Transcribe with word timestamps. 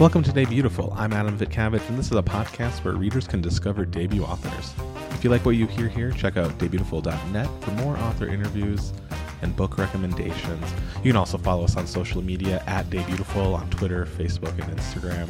Welcome 0.00 0.24
to 0.24 0.32
Day 0.32 0.44
Beautiful. 0.44 0.92
I'm 0.96 1.12
Adam 1.12 1.38
Vitcavage, 1.38 1.88
and 1.88 1.96
this 1.96 2.06
is 2.06 2.16
a 2.16 2.22
podcast 2.22 2.82
where 2.82 2.94
readers 2.94 3.28
can 3.28 3.40
discover 3.40 3.84
debut 3.84 4.24
authors. 4.24 4.74
If 5.10 5.22
you 5.22 5.30
like 5.30 5.46
what 5.46 5.54
you 5.54 5.68
hear 5.68 5.86
here, 5.86 6.10
check 6.10 6.36
out 6.36 6.50
daybeautiful.net 6.58 7.48
for 7.60 7.70
more 7.70 7.96
author 7.98 8.26
interviews 8.26 8.92
and 9.42 9.54
book 9.54 9.78
recommendations. 9.78 10.66
You 11.04 11.12
can 11.12 11.16
also 11.16 11.38
follow 11.38 11.62
us 11.62 11.76
on 11.76 11.86
social 11.86 12.22
media 12.22 12.64
at 12.66 12.90
Day 12.90 13.04
Beautiful 13.04 13.54
on 13.54 13.70
Twitter, 13.70 14.04
Facebook, 14.04 14.58
and 14.60 14.76
Instagram. 14.76 15.28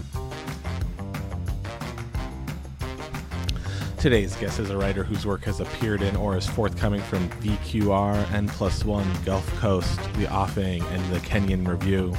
Today's 3.98 4.34
guest 4.36 4.60
is 4.60 4.70
a 4.70 4.78
writer 4.78 5.04
whose 5.04 5.26
work 5.26 5.44
has 5.44 5.60
appeared 5.60 6.00
in 6.00 6.16
or 6.16 6.38
is 6.38 6.46
forthcoming 6.46 7.02
from 7.02 7.28
VQR, 7.40 8.32
N 8.32 8.48
Plus 8.48 8.82
One, 8.82 9.06
Gulf 9.26 9.46
Coast, 9.58 10.00
The 10.14 10.26
Offing, 10.32 10.82
and 10.84 11.14
the 11.14 11.20
Kenyon 11.20 11.64
Review. 11.68 12.16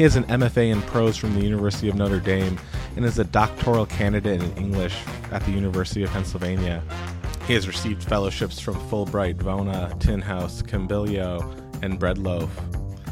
He 0.00 0.04
has 0.04 0.16
an 0.16 0.24
MFA 0.24 0.72
in 0.72 0.80
prose 0.80 1.18
from 1.18 1.34
the 1.34 1.42
University 1.42 1.90
of 1.90 1.94
Notre 1.94 2.20
Dame 2.20 2.58
and 2.96 3.04
is 3.04 3.18
a 3.18 3.24
doctoral 3.24 3.84
candidate 3.84 4.42
in 4.42 4.50
English 4.56 4.96
at 5.30 5.44
the 5.44 5.50
University 5.50 6.02
of 6.02 6.08
Pennsylvania. 6.08 6.82
He 7.46 7.52
has 7.52 7.68
received 7.68 8.02
fellowships 8.04 8.58
from 8.58 8.76
Fulbright, 8.88 9.34
Vona, 9.34 10.00
Tin 10.00 10.22
House, 10.22 10.62
Kimbilio, 10.62 11.42
and 11.82 12.00
Breadloaf. 12.00 12.48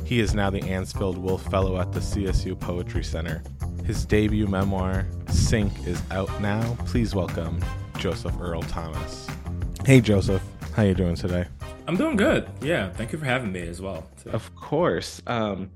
He 0.06 0.20
is 0.20 0.34
now 0.34 0.48
the 0.48 0.62
Anisfield-Wolf 0.62 1.42
Fellow 1.50 1.78
at 1.78 1.92
the 1.92 2.00
CSU 2.00 2.58
Poetry 2.58 3.04
Center. 3.04 3.42
His 3.84 4.06
debut 4.06 4.46
memoir, 4.46 5.06
Sink, 5.28 5.86
is 5.86 6.02
out 6.10 6.40
now. 6.40 6.74
Please 6.86 7.14
welcome 7.14 7.62
Joseph 7.98 8.40
Earl 8.40 8.62
Thomas. 8.62 9.26
Hey, 9.84 10.00
Joseph. 10.00 10.42
How 10.74 10.84
you 10.84 10.94
doing 10.94 11.16
today? 11.16 11.44
I'm 11.86 11.98
doing 11.98 12.16
good. 12.16 12.48
Yeah, 12.62 12.88
thank 12.88 13.12
you 13.12 13.18
for 13.18 13.26
having 13.26 13.52
me 13.52 13.68
as 13.68 13.82
well. 13.82 14.08
Too. 14.24 14.30
Of 14.30 14.56
course. 14.56 15.20
Um, 15.26 15.70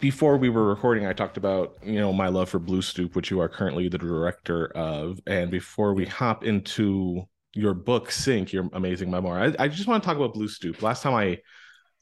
before 0.00 0.36
we 0.36 0.48
were 0.48 0.66
recording, 0.66 1.06
I 1.06 1.12
talked 1.12 1.36
about 1.36 1.76
you 1.82 1.98
know 2.00 2.12
my 2.12 2.28
love 2.28 2.48
for 2.48 2.58
Blue 2.58 2.82
Stoop, 2.82 3.14
which 3.14 3.30
you 3.30 3.40
are 3.40 3.48
currently 3.48 3.88
the 3.88 3.98
director 3.98 4.66
of. 4.76 5.20
And 5.26 5.50
before 5.50 5.94
we 5.94 6.06
hop 6.06 6.44
into 6.44 7.22
your 7.54 7.74
book, 7.74 8.10
Sink, 8.10 8.52
your 8.52 8.68
amazing 8.72 9.10
memoir, 9.10 9.40
I, 9.40 9.64
I 9.64 9.68
just 9.68 9.86
want 9.86 10.02
to 10.02 10.06
talk 10.06 10.16
about 10.16 10.34
Blue 10.34 10.48
Stoop. 10.48 10.82
Last 10.82 11.02
time 11.02 11.14
I 11.14 11.38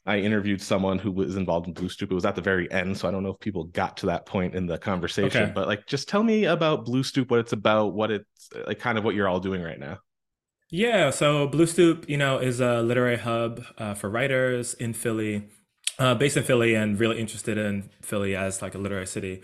I 0.05 0.19
interviewed 0.19 0.61
someone 0.61 0.97
who 0.97 1.11
was 1.11 1.35
involved 1.35 1.67
in 1.67 1.73
Blue 1.73 1.89
Stoop. 1.89 2.11
It 2.11 2.15
was 2.15 2.25
at 2.25 2.35
the 2.35 2.41
very 2.41 2.71
end, 2.71 2.97
so 2.97 3.07
I 3.07 3.11
don't 3.11 3.21
know 3.21 3.29
if 3.29 3.39
people 3.39 3.65
got 3.65 3.97
to 3.97 4.07
that 4.07 4.25
point 4.25 4.55
in 4.55 4.65
the 4.65 4.77
conversation. 4.77 5.43
Okay. 5.43 5.51
But 5.53 5.67
like, 5.67 5.85
just 5.85 6.09
tell 6.09 6.23
me 6.23 6.45
about 6.45 6.85
Blue 6.85 7.03
Stoop, 7.03 7.29
what 7.29 7.39
it's 7.39 7.53
about, 7.53 7.93
what 7.93 8.09
it's 8.09 8.49
like, 8.65 8.79
kind 8.79 8.97
of 8.97 9.03
what 9.03 9.13
you're 9.13 9.27
all 9.27 9.39
doing 9.39 9.61
right 9.61 9.79
now. 9.79 9.99
Yeah, 10.71 11.09
so 11.09 11.47
Blue 11.47 11.65
Stoop, 11.65 12.07
you 12.07 12.17
know, 12.17 12.37
is 12.37 12.59
a 12.59 12.81
literary 12.81 13.17
hub 13.17 13.63
uh, 13.77 13.93
for 13.95 14.09
writers 14.09 14.73
in 14.75 14.93
Philly, 14.93 15.47
uh, 15.99 16.15
based 16.15 16.37
in 16.37 16.43
Philly, 16.43 16.73
and 16.73 16.99
really 16.99 17.19
interested 17.19 17.57
in 17.57 17.89
Philly 18.01 18.35
as 18.35 18.61
like 18.61 18.73
a 18.73 18.79
literary 18.79 19.07
city 19.07 19.41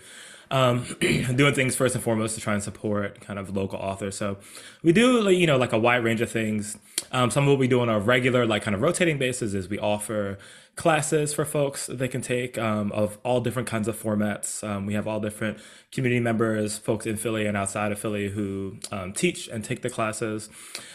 um, 0.50 0.84
doing 1.00 1.54
things 1.54 1.76
first 1.76 1.94
and 1.94 2.02
foremost 2.02 2.34
to 2.34 2.40
try 2.40 2.54
and 2.54 2.62
support 2.62 3.20
kind 3.20 3.38
of 3.38 3.56
local 3.56 3.78
authors. 3.78 4.16
So 4.16 4.38
we 4.82 4.92
do, 4.92 5.28
you 5.30 5.46
know, 5.46 5.56
like 5.56 5.72
a 5.72 5.78
wide 5.78 6.04
range 6.04 6.20
of 6.20 6.30
things. 6.30 6.78
Um, 7.12 7.30
some 7.30 7.44
of 7.44 7.50
what 7.50 7.58
we 7.58 7.68
do 7.68 7.80
on 7.80 7.88
a 7.88 7.98
regular, 7.98 8.46
like 8.46 8.62
kind 8.62 8.74
of 8.74 8.80
rotating 8.80 9.18
basis 9.18 9.54
is 9.54 9.68
we 9.68 9.78
offer 9.78 10.38
classes 10.76 11.32
for 11.32 11.46
folks 11.46 11.86
they 11.86 12.06
can 12.06 12.20
take 12.20 12.58
um, 12.58 12.92
of 12.92 13.18
all 13.24 13.40
different 13.40 13.66
kinds 13.66 13.88
of 13.88 14.00
formats. 14.00 14.62
Um, 14.62 14.84
we 14.84 14.92
have 14.92 15.08
all 15.08 15.20
different 15.20 15.58
community 15.90 16.20
members, 16.20 16.76
folks 16.76 17.06
in 17.06 17.16
Philly 17.16 17.46
and 17.46 17.56
outside 17.56 17.92
of 17.92 17.98
Philly 17.98 18.28
who 18.28 18.76
um, 18.92 19.14
teach 19.14 19.48
and 19.48 19.64
take 19.64 19.80
the 19.80 19.88
classes. 19.88 20.50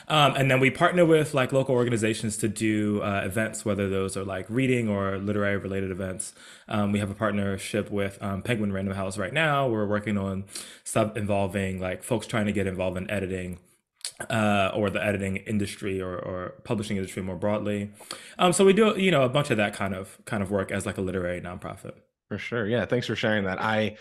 Um, 0.07 0.35
and 0.35 0.51
then 0.51 0.59
we 0.59 0.69
partner 0.69 1.03
with 1.03 1.33
like 1.33 1.51
local 1.51 1.73
organizations 1.73 2.37
to 2.37 2.47
do 2.47 3.01
uh, 3.01 3.23
events, 3.25 3.65
whether 3.65 3.89
those 3.89 4.15
are 4.15 4.23
like 4.23 4.45
reading 4.49 4.87
or 4.87 5.17
literary 5.17 5.57
related 5.57 5.89
events. 5.89 6.33
Um, 6.67 6.91
we 6.91 6.99
have 6.99 7.09
a 7.09 7.15
partnership 7.15 7.89
with 7.89 8.21
um, 8.21 8.43
Penguin 8.43 8.71
Random 8.71 8.93
House 8.93 9.17
right 9.17 9.33
now. 9.33 9.67
We're 9.67 9.87
working 9.87 10.17
on 10.17 10.45
stuff 10.83 11.17
involving 11.17 11.79
like 11.79 12.03
folks 12.03 12.27
trying 12.27 12.45
to 12.45 12.51
get 12.51 12.67
involved 12.67 12.97
in 12.97 13.09
editing 13.09 13.57
uh, 14.29 14.71
or 14.75 14.89
the 14.89 15.03
editing 15.03 15.37
industry 15.37 16.01
or, 16.01 16.17
or 16.17 16.55
publishing 16.63 16.97
industry 16.97 17.21
more 17.21 17.35
broadly. 17.35 17.91
Um, 18.37 18.53
so 18.53 18.65
we 18.65 18.73
do, 18.73 18.95
you 18.97 19.11
know, 19.11 19.23
a 19.23 19.29
bunch 19.29 19.49
of 19.49 19.57
that 19.57 19.73
kind 19.73 19.93
of 19.93 20.17
kind 20.25 20.43
of 20.43 20.51
work 20.51 20.71
as 20.71 20.85
like 20.85 20.97
a 20.97 21.01
literary 21.01 21.41
nonprofit. 21.41 21.93
For 22.27 22.37
sure. 22.37 22.67
Yeah. 22.67 22.85
Thanks 22.85 23.07
for 23.07 23.15
sharing 23.15 23.45
that. 23.45 23.61
I 23.61 23.97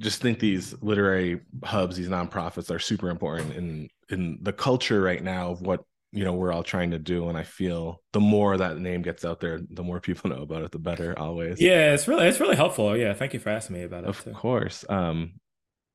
just 0.00 0.22
think 0.22 0.38
these 0.38 0.74
literary 0.80 1.40
hubs, 1.64 1.96
these 1.96 2.08
nonprofits 2.08 2.70
are 2.74 2.78
super 2.78 3.10
important 3.10 3.54
in 3.54 3.88
in 4.10 4.38
the 4.42 4.52
culture 4.52 5.00
right 5.00 5.22
now 5.22 5.50
of 5.50 5.60
what 5.60 5.84
you 6.12 6.24
know 6.24 6.32
we're 6.32 6.52
all 6.52 6.62
trying 6.62 6.90
to 6.90 6.98
do 6.98 7.28
and 7.28 7.36
i 7.36 7.42
feel 7.42 8.00
the 8.12 8.20
more 8.20 8.56
that 8.56 8.78
name 8.78 9.02
gets 9.02 9.24
out 9.24 9.40
there 9.40 9.60
the 9.70 9.82
more 9.82 10.00
people 10.00 10.30
know 10.30 10.42
about 10.42 10.62
it 10.62 10.70
the 10.70 10.78
better 10.78 11.18
always 11.18 11.60
yeah 11.60 11.92
it's 11.92 12.08
really 12.08 12.26
it's 12.26 12.40
really 12.40 12.56
helpful 12.56 12.96
yeah 12.96 13.12
thank 13.12 13.34
you 13.34 13.40
for 13.40 13.50
asking 13.50 13.76
me 13.76 13.82
about 13.82 14.04
it 14.04 14.08
of 14.08 14.24
too. 14.24 14.30
course 14.30 14.84
um 14.88 15.32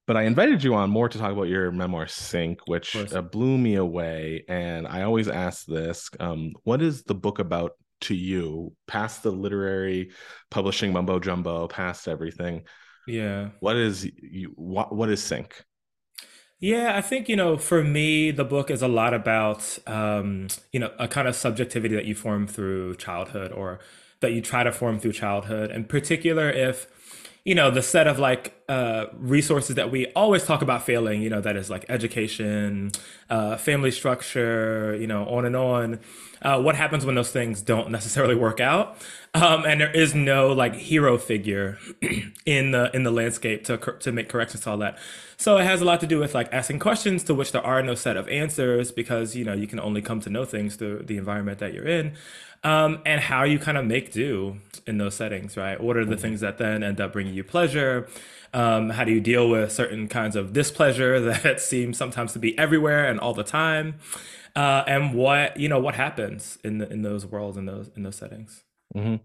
but 0.06 0.18
I 0.18 0.24
invited 0.24 0.64
you 0.64 0.75
on 0.75 0.90
more 0.90 1.08
to 1.08 1.18
talk 1.18 1.31
about 1.31 1.47
your 1.47 1.72
memoir 1.72 2.08
Sink, 2.08 2.59
which 2.68 2.96
uh, 2.96 3.22
blew 3.22 3.58
me 3.58 3.75
away. 3.75 4.44
And 4.50 4.88
I 4.88 5.03
always 5.03 5.28
ask 5.28 5.66
this: 5.66 6.09
um, 6.19 6.52
What 6.64 6.81
is 6.81 7.03
the 7.03 7.16
book 7.16 7.40
about 7.40 7.72
to 8.02 8.16
you, 8.16 8.74
past 8.88 9.24
the 9.24 9.31
literary 9.31 10.12
publishing 10.52 10.92
mumbo 10.92 11.19
jumbo, 11.19 11.68
past 11.68 12.08
everything? 12.08 12.63
Yeah. 13.08 13.50
What 13.59 13.78
is 13.78 14.06
you? 14.22 14.53
What 14.56 14.94
What 14.94 15.09
is 15.09 15.24
Sink? 15.24 15.63
Yeah, 16.59 16.96
I 16.96 17.02
think 17.02 17.28
you 17.28 17.36
know, 17.36 17.58
for 17.58 17.84
me, 17.84 18.31
the 18.31 18.46
book 18.46 18.72
is 18.72 18.81
a 18.81 18.88
lot 18.88 19.13
about 19.13 19.78
um, 19.88 20.47
you 20.72 20.80
know 20.80 20.92
a 21.00 21.08
kind 21.08 21.28
of 21.28 21.36
subjectivity 21.36 21.96
that 21.96 22.06
you 22.06 22.16
form 22.16 22.47
through 22.47 22.96
childhood, 22.96 23.52
or 23.52 23.80
that 24.22 24.31
you 24.31 24.42
try 24.42 24.63
to 24.63 24.72
form 24.72 25.00
through 25.00 25.13
childhood, 25.13 25.72
in 25.72 25.86
particular 25.86 26.50
if 26.50 26.88
you 27.46 27.56
know 27.56 27.70
the 27.70 27.81
set 27.81 28.08
of 28.08 28.20
like 28.20 28.54
uh, 28.70 29.06
resources 29.14 29.76
that 29.76 29.92
we 29.92 30.08
always 30.14 30.46
talk 30.46 30.62
about 30.62 30.84
failing 30.84 31.22
you 31.22 31.30
know 31.30 31.42
that 31.42 31.58
is 31.58 31.70
like 31.70 31.86
education 31.90 32.92
uh, 33.30 33.58
family 33.58 33.92
structure 33.92 34.98
you 35.00 35.08
know 35.08 35.26
on 35.28 35.46
and 35.46 35.56
on. 35.56 36.00
Uh, 36.42 36.62
what 36.62 36.76
happens 36.76 37.06
when 37.06 37.16
those 37.16 37.31
things 37.31 37.62
don't 37.62 37.90
necessarily 37.90 38.36
work 38.36 38.59
out? 38.59 38.98
Um, 39.34 39.66
and 39.66 39.80
there 39.80 39.92
is 39.92 40.14
no 40.14 40.52
like 40.52 40.76
hero 40.76 41.18
figure 41.18 41.80
in 42.46 42.72
the 42.72 42.94
in 42.94 43.04
the 43.04 43.12
landscape 43.12 43.64
to 43.66 43.78
to 43.78 44.12
make 44.12 44.30
corrections 44.30 44.64
to 44.64 44.72
all 44.72 44.78
that. 44.78 44.98
So 45.38 45.58
it 45.58 45.66
has 45.66 45.81
a 45.81 45.86
lot 45.86 46.00
to 46.02 46.08
do 46.08 46.20
with 46.20 46.34
like 46.34 46.48
asking 46.54 46.80
questions 46.80 47.24
to 47.25 47.34
which 47.34 47.52
there 47.52 47.66
are 47.66 47.81
no 47.81 47.96
set 47.96 48.16
of 48.16 48.28
answers 48.30 48.92
because 48.92 49.36
you 49.36 49.44
know 49.44 49.54
you 49.54 49.68
can 49.68 49.80
only 49.80 50.02
come 50.02 50.22
to 50.22 50.30
know 50.30 50.46
things 50.46 50.75
through 50.75 51.04
the 51.04 51.18
environment 51.18 51.60
that 51.60 51.74
you're 51.74 51.88
in 51.88 52.14
um, 52.63 53.00
and 53.06 53.22
how 53.22 53.44
you 53.44 53.59
kind 53.59 53.78
of 53.78 53.85
make 53.85 54.12
do 54.12 54.57
in 54.88 54.97
those 54.97 55.16
settings, 55.16 55.57
right? 55.57 55.81
What 55.81 55.97
are 55.97 56.06
the 56.06 56.16
mm-hmm. 56.16 56.22
things 56.22 56.40
that 56.41 56.57
then 56.57 56.84
end 56.84 57.01
up 57.01 57.13
bringing 57.13 57.34
you 57.34 57.44
pleasure? 57.44 58.07
Um, 58.53 58.91
how 58.91 59.03
do 59.03 59.12
you 59.12 59.22
deal 59.22 59.50
with 59.50 59.72
certain 59.72 60.07
kinds 60.07 60.35
of 60.35 60.53
displeasure 60.53 61.19
that 61.41 61.59
seem 61.62 61.94
sometimes 61.94 62.34
to 62.34 62.40
be 62.40 62.57
everywhere 62.57 63.06
and 63.06 63.19
all 63.19 63.34
the 63.34 63.44
time? 63.44 63.96
Uh, 64.56 64.84
and 64.85 65.16
what 65.16 65.57
you 65.57 65.68
know 65.68 65.79
what 65.79 65.96
happens 65.96 66.59
in 66.63 66.78
the, 66.78 66.88
in 66.91 67.01
those 67.01 67.25
worlds 67.25 67.57
in 67.57 67.66
those 67.66 67.90
in 67.96 68.03
those 68.03 68.16
settings. 68.16 68.63
Mm-hmm. 68.95 69.16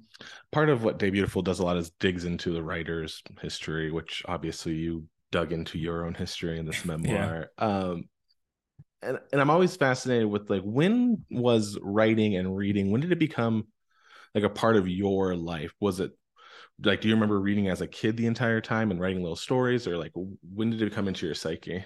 Part 0.50 0.70
of 0.70 0.82
what 0.82 0.98
Day 0.98 1.10
Beautiful 1.10 1.42
does 1.42 1.58
a 1.58 1.64
lot 1.64 1.76
is 1.76 1.90
digs 2.00 2.24
into 2.24 2.52
the 2.52 2.62
writer's 2.62 3.22
history, 3.42 3.90
which 3.90 4.22
obviously 4.26 4.74
you 4.74 5.04
dug 5.30 5.52
into 5.52 5.78
your 5.78 6.06
own 6.06 6.14
history 6.14 6.58
in 6.58 6.64
this 6.64 6.84
memoir. 6.86 7.50
yeah. 7.58 7.64
um, 7.64 8.04
and, 9.02 9.18
and 9.32 9.40
I'm 9.40 9.50
always 9.50 9.76
fascinated 9.76 10.26
with 10.26 10.50
like 10.50 10.62
when 10.62 11.24
was 11.30 11.78
writing 11.82 12.36
and 12.36 12.56
reading 12.56 12.90
when 12.90 13.00
did 13.00 13.12
it 13.12 13.18
become 13.18 13.66
like 14.34 14.44
a 14.44 14.50
part 14.50 14.76
of 14.76 14.88
your 14.88 15.34
life? 15.34 15.72
Was 15.80 16.00
it 16.00 16.12
like 16.82 17.00
do 17.00 17.08
you 17.08 17.14
remember 17.14 17.40
reading 17.40 17.68
as 17.68 17.80
a 17.80 17.86
kid 17.86 18.16
the 18.16 18.26
entire 18.26 18.60
time 18.60 18.90
and 18.90 19.00
writing 19.00 19.22
little 19.22 19.36
stories 19.36 19.86
or 19.86 19.96
like 19.96 20.12
when 20.14 20.70
did 20.70 20.82
it 20.82 20.92
come 20.92 21.08
into 21.08 21.26
your 21.26 21.34
psyche? 21.34 21.84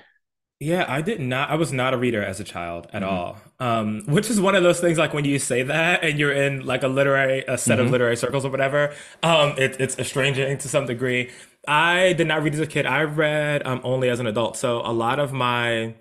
Yeah 0.60 0.84
i 0.88 1.02
did 1.02 1.20
not 1.20 1.50
i 1.50 1.56
was 1.56 1.72
not 1.72 1.92
a 1.92 1.96
reader 1.96 2.22
as 2.22 2.38
a 2.38 2.44
child 2.44 2.86
at 2.92 3.02
mm-hmm. 3.02 3.12
all 3.12 3.36
um, 3.58 4.04
which 4.06 4.30
is 4.30 4.40
one 4.40 4.54
of 4.54 4.62
those 4.62 4.78
things 4.78 4.96
like 4.96 5.12
when 5.12 5.24
you 5.24 5.40
say 5.40 5.64
that 5.64 6.04
and 6.04 6.20
you're 6.20 6.32
in 6.32 6.64
like 6.64 6.84
a 6.84 6.88
literary 6.88 7.42
a 7.48 7.58
set 7.58 7.78
mm-hmm. 7.78 7.86
of 7.86 7.90
literary 7.90 8.16
circles 8.16 8.44
or 8.44 8.50
whatever 8.50 8.94
um, 9.24 9.54
it, 9.58 9.80
it's 9.80 9.98
estranging 9.98 10.58
to 10.58 10.68
some 10.68 10.86
degree. 10.86 11.30
I 11.66 12.12
did 12.14 12.26
not 12.26 12.42
read 12.42 12.54
as 12.54 12.60
a 12.60 12.66
kid. 12.66 12.86
I 12.86 13.02
read 13.02 13.64
um, 13.66 13.80
only 13.84 14.08
as 14.08 14.18
an 14.20 14.26
adult. 14.26 14.56
So 14.56 14.80
a 14.80 14.92
lot 14.92 15.20
of 15.20 15.32
my 15.32 15.94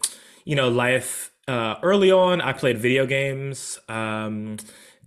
you 0.46 0.56
know, 0.56 0.70
life 0.70 1.32
uh, 1.48 1.76
early 1.84 2.12
on, 2.12 2.42
I 2.42 2.54
played 2.54 2.78
video 2.78 3.06
games. 3.06 3.80
Um, 3.90 4.58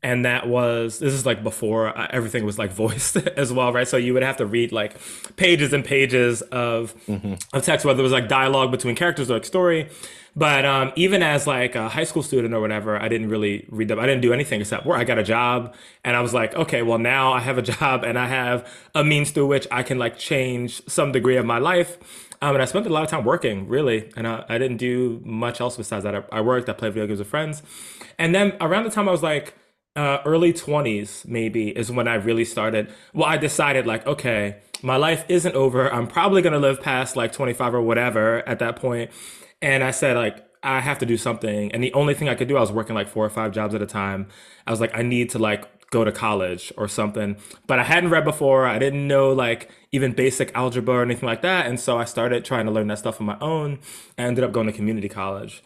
and 0.04 0.26
that 0.26 0.46
was 0.46 0.98
this 0.98 1.14
is 1.14 1.24
like 1.24 1.42
before 1.42 1.96
uh, 1.98 2.06
everything 2.10 2.44
was 2.44 2.58
like 2.58 2.70
voiced 2.84 3.16
as 3.16 3.52
well 3.52 3.72
right 3.72 3.88
so 3.88 3.96
you 3.96 4.12
would 4.12 4.22
have 4.22 4.36
to 4.36 4.46
read 4.46 4.70
like 4.70 4.96
pages 5.36 5.72
and 5.72 5.84
pages 5.84 6.42
of 6.42 6.94
mm-hmm. 7.06 7.34
of 7.52 7.64
text 7.64 7.84
whether 7.84 8.00
it 8.00 8.02
was 8.02 8.12
like 8.12 8.28
dialogue 8.28 8.70
between 8.70 8.94
characters 8.94 9.30
or 9.30 9.34
like 9.34 9.44
story 9.44 9.88
but 10.36 10.64
um, 10.64 10.92
even 10.96 11.22
as 11.22 11.46
like 11.46 11.76
a 11.76 11.88
high 11.88 12.02
school 12.02 12.22
student 12.22 12.52
or 12.52 12.60
whatever 12.60 13.00
i 13.00 13.08
didn't 13.08 13.30
really 13.30 13.66
read 13.70 13.88
them 13.88 13.98
i 13.98 14.04
didn't 14.04 14.20
do 14.20 14.32
anything 14.32 14.60
except 14.60 14.84
work 14.84 14.98
i 14.98 15.04
got 15.04 15.18
a 15.18 15.22
job 15.22 15.74
and 16.04 16.14
i 16.14 16.20
was 16.20 16.34
like 16.34 16.54
okay 16.54 16.82
well 16.82 16.98
now 16.98 17.32
i 17.32 17.40
have 17.40 17.56
a 17.56 17.62
job 17.72 18.04
and 18.04 18.18
i 18.18 18.26
have 18.26 18.70
a 18.94 19.02
means 19.02 19.30
through 19.30 19.46
which 19.46 19.66
i 19.70 19.82
can 19.82 19.98
like 19.98 20.18
change 20.18 20.82
some 20.86 21.12
degree 21.12 21.36
of 21.36 21.46
my 21.46 21.58
life 21.58 21.98
um, 22.44 22.54
and 22.54 22.60
I 22.60 22.66
spent 22.66 22.86
a 22.86 22.90
lot 22.90 23.02
of 23.02 23.08
time 23.08 23.24
working, 23.24 23.68
really, 23.68 24.12
and 24.18 24.28
I, 24.28 24.44
I 24.50 24.58
didn't 24.58 24.76
do 24.76 25.22
much 25.24 25.62
else 25.62 25.78
besides 25.78 26.04
that. 26.04 26.14
I, 26.14 26.24
I, 26.30 26.40
worked, 26.42 26.68
I 26.68 26.74
played 26.74 26.92
video 26.92 27.06
games 27.06 27.18
with 27.18 27.28
friends, 27.28 27.62
and 28.18 28.34
then 28.34 28.52
around 28.60 28.84
the 28.84 28.90
time 28.90 29.08
I 29.08 29.12
was 29.12 29.22
like 29.22 29.54
uh, 29.96 30.18
early 30.26 30.52
20s 30.52 31.26
maybe 31.26 31.70
is 31.70 31.90
when 31.90 32.06
I 32.06 32.16
really 32.16 32.44
started. 32.44 32.92
Well, 33.14 33.26
I 33.26 33.38
decided 33.38 33.86
like, 33.86 34.06
okay, 34.06 34.56
my 34.82 34.96
life 34.96 35.24
isn't 35.28 35.54
over. 35.54 35.90
I'm 35.90 36.06
probably 36.06 36.42
going 36.42 36.52
to 36.52 36.58
live 36.58 36.82
past 36.82 37.16
like 37.16 37.32
25 37.32 37.76
or 37.76 37.80
whatever 37.80 38.46
at 38.46 38.58
that 38.58 38.76
point. 38.76 39.10
And 39.62 39.82
I 39.82 39.90
said 39.90 40.14
like, 40.14 40.44
I 40.62 40.80
have 40.80 40.98
to 40.98 41.06
do 41.06 41.16
something. 41.16 41.72
And 41.72 41.82
the 41.82 41.94
only 41.94 42.12
thing 42.12 42.28
I 42.28 42.34
could 42.34 42.48
do, 42.48 42.58
I 42.58 42.60
was 42.60 42.72
working 42.72 42.94
like 42.94 43.08
four 43.08 43.24
or 43.24 43.30
five 43.30 43.52
jobs 43.52 43.74
at 43.74 43.80
a 43.80 43.86
time. 43.86 44.26
I 44.66 44.70
was 44.70 44.80
like, 44.80 44.94
I 44.94 45.00
need 45.00 45.30
to 45.30 45.38
like 45.38 45.66
go 45.90 46.04
to 46.04 46.12
college 46.12 46.72
or 46.76 46.88
something. 46.88 47.36
But 47.66 47.78
I 47.78 47.84
hadn't 47.84 48.10
read 48.10 48.24
before. 48.24 48.66
I 48.66 48.78
didn't 48.78 49.06
know 49.06 49.32
like 49.32 49.70
even 49.92 50.12
basic 50.12 50.54
algebra 50.54 50.96
or 50.96 51.02
anything 51.02 51.26
like 51.26 51.42
that. 51.42 51.66
And 51.66 51.78
so 51.78 51.98
I 51.98 52.04
started 52.04 52.44
trying 52.44 52.66
to 52.66 52.72
learn 52.72 52.88
that 52.88 52.98
stuff 52.98 53.20
on 53.20 53.26
my 53.26 53.38
own. 53.40 53.78
I 54.18 54.22
ended 54.22 54.44
up 54.44 54.52
going 54.52 54.66
to 54.66 54.72
community 54.72 55.08
college 55.08 55.62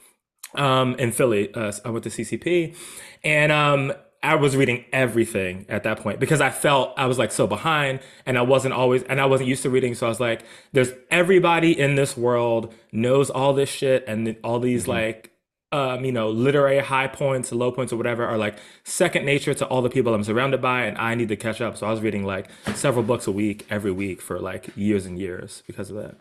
um, 0.55 0.95
in 0.97 1.13
Philly. 1.13 1.53
Uh, 1.55 1.73
I 1.85 1.91
went 1.91 2.05
to 2.05 2.11
CCP. 2.11 2.77
And 3.25 3.51
um, 3.53 3.93
I 4.23 4.35
was 4.35 4.57
reading 4.57 4.85
everything 4.93 5.67
at 5.69 5.85
that 5.85 6.01
point 6.01 6.19
because 6.19 6.41
I 6.41 6.51
felt 6.51 6.93
I 6.97 7.07
was 7.07 7.19
like 7.19 7.31
so 7.31 7.47
behind 7.47 8.01
and 8.27 8.37
I 8.37 8.43
wasn't 8.43 8.75
always 8.75 9.05
and 9.05 9.21
I 9.21 9.27
wasn't 9.27 9.49
used 9.49 9.63
to 9.63 9.71
reading 9.71 9.95
so 9.95 10.07
I 10.07 10.09
was 10.09 10.19
like 10.19 10.45
there's 10.73 10.91
everybody 11.11 11.79
in 11.79 11.95
this 11.95 12.17
world 12.17 12.75
knows 12.91 13.31
all 13.31 13.53
this 13.53 13.69
shit 13.69 14.05
and 14.09 14.37
all 14.43 14.59
these 14.59 14.83
mm-hmm. 14.83 14.93
like 14.93 15.33
um 15.73 16.05
you 16.05 16.13
know 16.13 16.31
literary 16.31 16.79
high 16.79 17.07
points 17.07 17.53
low 17.53 17.71
points 17.71 17.93
or 17.93 17.97
whatever 17.97 18.25
are 18.25 18.39
like 18.39 18.59
second 18.85 19.25
nature 19.25 19.53
to 19.53 19.67
all 19.67 19.83
the 19.83 19.91
people 19.91 20.15
I'm 20.15 20.25
surrounded 20.25 20.63
by 20.63 20.85
and 20.85 20.97
I 20.97 21.15
need 21.15 21.29
to 21.29 21.37
catch 21.37 21.61
up 21.61 21.77
so 21.77 21.87
I 21.87 21.91
was 21.91 22.01
reading 22.01 22.25
like 22.25 22.49
several 22.75 23.05
books 23.05 23.27
a 23.27 23.33
week 23.33 23.67
every 23.69 23.93
week 23.93 24.23
for 24.23 24.39
like 24.39 24.75
years 24.77 25.05
and 25.05 25.19
years 25.19 25.63
because 25.67 25.91
of 25.91 25.97
that 25.97 26.17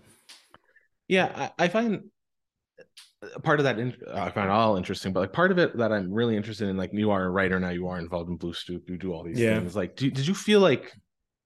yeah 1.08 1.50
I, 1.58 1.66
I 1.66 1.68
find 1.70 2.04
part 3.44 3.60
of 3.60 3.64
that 3.64 3.80
in, 3.80 3.96
I 4.14 4.30
find 4.30 4.50
all 4.50 4.78
interesting, 4.78 5.12
but 5.12 5.22
like 5.22 5.34
part 5.34 5.52
of 5.52 5.58
it 5.58 5.78
that 5.78 5.92
I'm 5.92 6.14
really 6.14 6.36
interested 6.36 6.70
in, 6.70 6.78
like 6.78 6.94
you 6.94 7.12
are 7.12 7.26
a 7.26 7.30
writer 7.30 7.60
now, 7.60 7.70
you 7.70 7.88
are 7.88 8.00
involved 8.00 8.30
in 8.30 8.38
Blue 8.38 8.54
Stoop, 8.54 8.90
you 8.90 8.98
do 8.98 9.14
all 9.14 9.24
these 9.24 9.40
yeah. 9.40 9.60
things. 9.60 9.76
Like, 9.76 9.96
do, 9.96 10.10
did 10.12 10.28
you 10.28 10.36
feel 10.36 10.60
like 10.60 10.94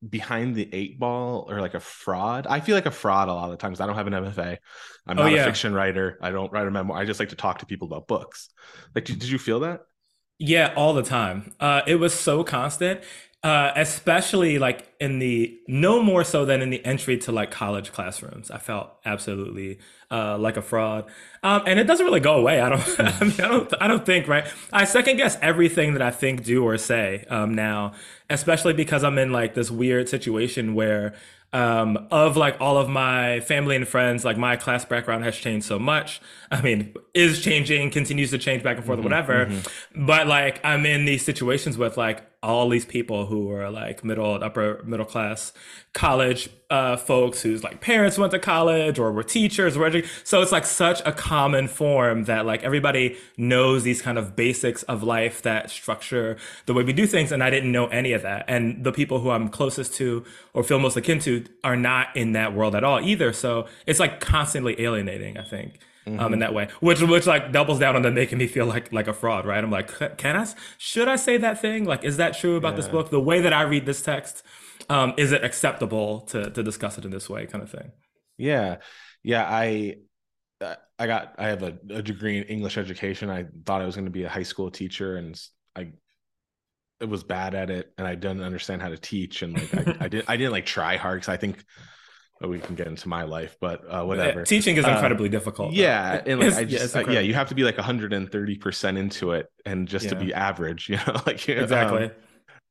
behind 0.07 0.55
the 0.55 0.67
eight 0.73 0.99
ball 0.99 1.45
or 1.49 1.61
like 1.61 1.73
a 1.73 1.79
fraud? 1.79 2.47
I 2.47 2.59
feel 2.59 2.75
like 2.75 2.85
a 2.85 2.91
fraud 2.91 3.29
a 3.29 3.33
lot 3.33 3.45
of 3.45 3.51
the 3.51 3.57
times. 3.57 3.79
I 3.79 3.85
don't 3.87 3.95
have 3.95 4.07
an 4.07 4.13
MFA. 4.13 4.57
I'm 5.07 5.19
oh, 5.19 5.23
not 5.23 5.31
yeah. 5.31 5.41
a 5.41 5.45
fiction 5.45 5.73
writer. 5.73 6.17
I 6.21 6.31
don't 6.31 6.51
write 6.51 6.67
a 6.67 6.71
memoir. 6.71 6.97
I 6.97 7.05
just 7.05 7.19
like 7.19 7.29
to 7.29 7.35
talk 7.35 7.59
to 7.59 7.65
people 7.65 7.87
about 7.87 8.07
books. 8.07 8.49
Like, 8.95 9.05
did, 9.05 9.19
did 9.19 9.29
you 9.29 9.39
feel 9.39 9.61
that? 9.61 9.81
Yeah, 10.39 10.73
all 10.75 10.93
the 10.93 11.03
time. 11.03 11.53
Uh, 11.59 11.81
it 11.85 11.95
was 11.95 12.13
so 12.13 12.43
constant 12.43 13.01
uh, 13.43 13.71
especially 13.75 14.59
like 14.59 14.87
in 14.99 15.17
the 15.17 15.59
no 15.67 16.03
more 16.03 16.23
so 16.23 16.45
than 16.45 16.61
in 16.61 16.69
the 16.69 16.83
entry 16.85 17.17
to 17.17 17.31
like 17.31 17.49
college 17.49 17.91
classrooms. 17.91 18.51
I 18.51 18.59
felt 18.59 18.91
absolutely 19.03 19.79
uh, 20.11 20.37
like 20.37 20.57
a 20.57 20.61
fraud, 20.61 21.05
um, 21.41 21.63
and 21.65 21.79
it 21.79 21.85
doesn't 21.85 22.05
really 22.05 22.19
go 22.19 22.35
away. 22.35 22.61
I 22.61 22.69
don't. 22.69 22.99
I 22.99 23.23
mean, 23.23 23.41
I 23.41 23.47
don't. 23.47 23.73
I 23.81 23.87
don't 23.87 24.05
think 24.05 24.27
right. 24.27 24.45
I 24.71 24.85
second 24.85 25.17
guess 25.17 25.37
everything 25.41 25.93
that 25.93 26.03
I 26.03 26.11
think, 26.11 26.43
do, 26.43 26.63
or 26.63 26.77
say 26.77 27.25
um, 27.29 27.55
now, 27.55 27.93
especially 28.29 28.73
because 28.73 29.03
I'm 29.03 29.17
in 29.17 29.31
like 29.31 29.55
this 29.55 29.71
weird 29.71 30.07
situation 30.07 30.75
where 30.75 31.15
um, 31.53 32.07
of 32.11 32.37
like 32.37 32.57
all 32.61 32.77
of 32.77 32.89
my 32.89 33.39
family 33.41 33.75
and 33.75 33.87
friends, 33.87 34.23
like 34.23 34.37
my 34.37 34.55
class 34.55 34.85
background 34.85 35.23
has 35.23 35.35
changed 35.35 35.65
so 35.65 35.79
much. 35.79 36.21
I 36.51 36.61
mean, 36.61 36.93
is 37.13 37.41
changing, 37.41 37.89
continues 37.91 38.29
to 38.31 38.37
change 38.37 38.63
back 38.63 38.77
and 38.77 38.85
forth, 38.85 38.99
mm-hmm, 38.99 39.05
whatever. 39.05 39.47
Mm-hmm. 39.47 40.05
But 40.05 40.27
like, 40.27 40.63
I'm 40.63 40.85
in 40.85 41.05
these 41.05 41.25
situations 41.25 41.77
with 41.77 41.97
like 41.97 42.23
all 42.43 42.69
these 42.69 42.85
people 42.85 43.27
who 43.27 43.51
are 43.51 43.69
like 43.69 44.03
middle, 44.03 44.43
upper 44.43 44.81
middle 44.83 45.05
class 45.05 45.53
college 45.93 46.49
uh, 46.69 46.95
folks 46.95 47.41
whose 47.41 47.63
like 47.63 47.81
parents 47.81 48.17
went 48.17 48.31
to 48.31 48.39
college 48.39 48.97
or 48.97 49.11
were 49.11 49.23
teachers 49.23 49.75
or 49.75 49.91
so 50.23 50.41
it's 50.41 50.51
like 50.51 50.65
such 50.65 51.01
a 51.05 51.11
common 51.11 51.67
form 51.67 52.23
that 52.23 52.45
like 52.45 52.63
everybody 52.63 53.17
knows 53.35 53.83
these 53.83 54.01
kind 54.01 54.17
of 54.17 54.35
basics 54.35 54.81
of 54.83 55.03
life 55.03 55.41
that 55.41 55.69
structure 55.69 56.37
the 56.65 56.73
way 56.73 56.81
we 56.81 56.93
do 56.93 57.05
things 57.05 57.31
and 57.31 57.43
i 57.43 57.49
didn't 57.49 57.71
know 57.71 57.87
any 57.87 58.13
of 58.13 58.21
that. 58.21 58.45
And 58.47 58.83
the 58.83 58.91
people 58.91 59.19
who 59.19 59.31
i'm 59.31 59.49
closest 59.49 59.93
to 59.95 60.23
or 60.53 60.63
feel 60.63 60.79
most 60.79 60.95
akin 60.95 61.19
to 61.19 61.45
are 61.63 61.75
not 61.75 62.15
in 62.15 62.31
that 62.31 62.53
world 62.53 62.73
at 62.73 62.83
all 62.83 63.01
either. 63.01 63.33
So 63.33 63.67
it's 63.85 63.99
like 63.99 64.19
constantly 64.19 64.79
alienating 64.81 65.37
i 65.37 65.43
think 65.43 65.79
Mm-hmm. 66.07 66.19
Um, 66.19 66.33
in 66.33 66.39
that 66.39 66.55
way, 66.55 66.67
which 66.79 66.99
which 66.99 67.27
like 67.27 67.51
doubles 67.51 67.77
down 67.77 67.95
on 67.95 68.01
the 68.01 68.09
making 68.09 68.39
me 68.39 68.47
feel 68.47 68.65
like 68.65 68.91
like 68.91 69.07
a 69.07 69.13
fraud, 69.13 69.45
right? 69.45 69.63
I'm 69.63 69.69
like, 69.69 70.17
can 70.17 70.35
I? 70.35 70.47
Should 70.79 71.07
I 71.07 71.15
say 71.15 71.37
that 71.37 71.61
thing? 71.61 71.85
Like, 71.85 72.03
is 72.03 72.17
that 72.17 72.35
true 72.35 72.55
about 72.55 72.71
yeah. 72.71 72.77
this 72.77 72.87
book? 72.87 73.11
The 73.11 73.19
way 73.19 73.41
that 73.41 73.53
I 73.53 73.61
read 73.61 73.85
this 73.85 74.01
text, 74.01 74.41
um, 74.89 75.13
is 75.17 75.31
it 75.31 75.43
acceptable 75.43 76.21
to 76.21 76.49
to 76.49 76.63
discuss 76.63 76.97
it 76.97 77.05
in 77.05 77.11
this 77.11 77.29
way, 77.29 77.45
kind 77.45 77.63
of 77.63 77.69
thing? 77.69 77.91
Yeah, 78.37 78.77
yeah. 79.21 79.47
I 79.47 79.97
I 81.01 81.07
got 81.07 81.33
I 81.39 81.47
have 81.47 81.63
a, 81.63 81.77
a 81.89 82.01
degree 82.03 82.37
in 82.37 82.43
English 82.43 82.77
education. 82.77 83.31
I 83.31 83.45
thought 83.65 83.81
I 83.81 83.85
was 83.85 83.95
going 83.95 84.05
to 84.05 84.11
be 84.11 84.23
a 84.23 84.29
high 84.29 84.43
school 84.43 84.69
teacher, 84.69 85.17
and 85.17 85.39
I 85.75 85.93
it 86.99 87.09
was 87.09 87.23
bad 87.23 87.55
at 87.55 87.71
it, 87.71 87.91
and 87.97 88.05
I 88.05 88.13
didn't 88.13 88.43
understand 88.43 88.83
how 88.83 88.89
to 88.89 88.97
teach, 88.97 89.41
and 89.41 89.53
like 89.53 89.87
I, 89.87 90.05
I 90.05 90.07
did 90.07 90.25
I 90.27 90.37
didn't 90.37 90.51
like 90.51 90.67
try 90.67 90.97
hard 90.97 91.21
because 91.21 91.33
I 91.33 91.37
think 91.37 91.63
we 92.49 92.59
can 92.59 92.75
get 92.75 92.87
into 92.87 93.07
my 93.07 93.23
life, 93.23 93.57
but 93.59 93.83
uh, 93.87 94.03
whatever. 94.03 94.43
Teaching 94.43 94.77
is 94.77 94.85
uh, 94.85 94.89
incredibly 94.89 95.29
uh, 95.29 95.31
difficult. 95.31 95.73
Yeah, 95.73 96.21
and 96.25 96.39
like, 96.39 96.53
I 96.53 96.63
just 96.63 96.95
yeah, 96.95 97.01
uh, 97.01 97.09
yeah, 97.09 97.19
you 97.19 97.33
have 97.33 97.49
to 97.49 97.55
be 97.55 97.63
like 97.63 97.77
130 97.77 98.57
percent 98.57 98.97
into 98.97 99.31
it, 99.31 99.47
and 99.65 99.87
just 99.87 100.05
yeah. 100.05 100.11
to 100.11 100.15
be 100.17 100.33
average, 100.33 100.89
you 100.89 100.97
know, 100.97 101.21
like 101.25 101.47
exactly. 101.47 102.05
Um, 102.05 102.11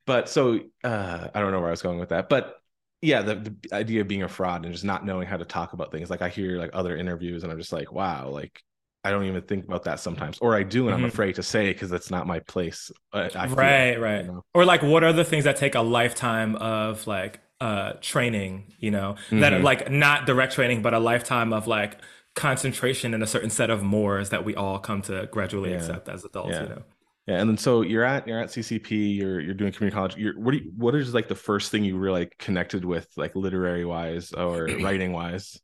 but 0.07 0.29
so 0.29 0.61
uh, 0.83 1.29
I 1.35 1.41
don't 1.41 1.53
know 1.53 1.61
where 1.61 1.69
I 1.69 1.73
was 1.73 1.83
going 1.83 1.99
with 1.99 2.09
that, 2.09 2.29
but 2.29 2.57
yeah, 3.03 3.23
the, 3.23 3.37
the 3.37 3.75
idea 3.75 4.03
of 4.03 4.09
being 4.09 4.23
a 4.23 4.29
fraud 4.29 4.65
and 4.65 4.75
just 4.75 4.85
not 4.85 5.07
knowing 5.07 5.27
how 5.27 5.37
to 5.37 5.45
talk 5.45 5.73
about 5.73 5.91
things. 5.91 6.11
Like 6.11 6.23
I 6.23 6.29
hear 6.29 6.59
like 6.59 6.71
other 6.73 6.97
interviews, 6.97 7.43
and 7.43 7.53
I'm 7.53 7.59
just 7.59 7.73
like, 7.73 7.93
wow, 7.93 8.29
like 8.29 8.63
I 9.05 9.11
don't 9.11 9.25
even 9.25 9.43
think 9.43 9.65
about 9.65 9.85
that 9.85 10.01
sometimes, 10.01 10.39
or 10.41 10.55
I 10.55 10.63
do, 10.63 10.89
and 10.89 10.97
mm-hmm. 10.97 11.05
I'm 11.05 11.11
afraid 11.11 11.37
to 11.37 11.43
say 11.43 11.73
because 11.73 11.91
that's 11.91 12.11
not 12.11 12.27
my 12.27 12.41
place. 12.41 12.91
I, 13.13 13.31
I 13.35 13.47
right, 13.47 13.95
feel, 13.95 14.03
right. 14.03 14.25
You 14.25 14.33
know? 14.33 14.45
Or 14.53 14.65
like, 14.65 14.83
what 14.83 15.03
are 15.03 15.13
the 15.13 15.25
things 15.25 15.45
that 15.45 15.57
take 15.57 15.75
a 15.75 15.81
lifetime 15.81 16.57
of 16.57 17.07
like 17.07 17.41
uh 17.61 17.93
training 18.01 18.73
you 18.79 18.91
know 18.91 19.15
mm-hmm. 19.27 19.41
that 19.41 19.63
like 19.63 19.91
not 19.91 20.27
direct 20.27 20.55
training 20.55 20.83
but 20.83 20.95
a 20.95 20.99
lifetime 20.99 21.53
of 21.53 21.67
like 21.67 21.99
concentration 22.35 23.13
in 23.13 23.23
a 23.23 23.27
certain 23.27 23.51
set 23.51 23.71
of 23.71 23.83
mores 23.83 24.31
that 24.31 24.45
we 24.45 24.55
all 24.55 24.79
come 24.79 25.03
to 25.03 25.29
gradually 25.33 25.71
yeah. 25.71 25.77
accept 25.77 26.09
as 26.09 26.25
adults 26.25 26.53
yeah. 26.53 26.63
you 26.63 26.69
know 26.69 26.83
yeah 27.27 27.39
and 27.39 27.51
then 27.51 27.59
so 27.59 27.83
you're 27.83 28.05
at 28.05 28.27
you're 28.27 28.39
at 28.39 28.49
ccp 28.49 29.17
you're 29.17 29.41
you're 29.41 29.55
doing 29.55 29.73
community 29.73 29.95
college 29.95 30.17
you're 30.17 30.39
what 30.39 30.53
do 30.53 30.59
you, 30.59 30.73
what 30.77 30.95
is 30.95 31.13
like 31.13 31.29
the 31.29 31.35
first 31.35 31.71
thing 31.71 31.85
you 31.85 31.97
really 31.99 32.21
like 32.21 32.39
connected 32.39 32.85
with 32.85 33.09
like 33.17 33.35
literary 33.35 33.85
wise 33.85 34.33
or 34.33 34.65
writing 34.81 35.13
wise 35.13 35.61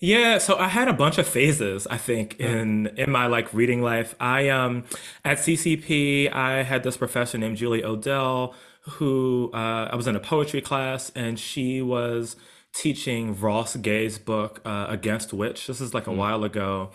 yeah, 0.00 0.38
so 0.38 0.58
I 0.58 0.68
had 0.68 0.88
a 0.88 0.92
bunch 0.92 1.16
of 1.16 1.26
phases, 1.26 1.86
I 1.86 1.96
think, 1.96 2.38
in 2.38 2.88
in 2.98 3.10
my 3.10 3.26
like 3.26 3.54
reading 3.54 3.80
life. 3.80 4.14
I 4.20 4.48
um 4.50 4.84
at 5.24 5.38
CCP, 5.38 6.30
I 6.30 6.62
had 6.62 6.82
this 6.82 6.96
professor 6.96 7.38
named 7.38 7.56
Julie 7.56 7.84
Odell 7.84 8.54
who 8.84 9.50
uh, 9.54 9.88
I 9.90 9.96
was 9.96 10.06
in 10.06 10.16
a 10.16 10.20
poetry 10.20 10.60
class, 10.60 11.10
and 11.14 11.38
she 11.38 11.80
was 11.82 12.36
teaching 12.72 13.38
Ross 13.38 13.76
Gay's 13.76 14.18
book 14.18 14.60
uh, 14.64 14.86
Against 14.88 15.32
Which. 15.32 15.66
This 15.66 15.80
is 15.80 15.94
like 15.94 16.06
a 16.06 16.10
mm. 16.10 16.16
while 16.16 16.44
ago, 16.44 16.90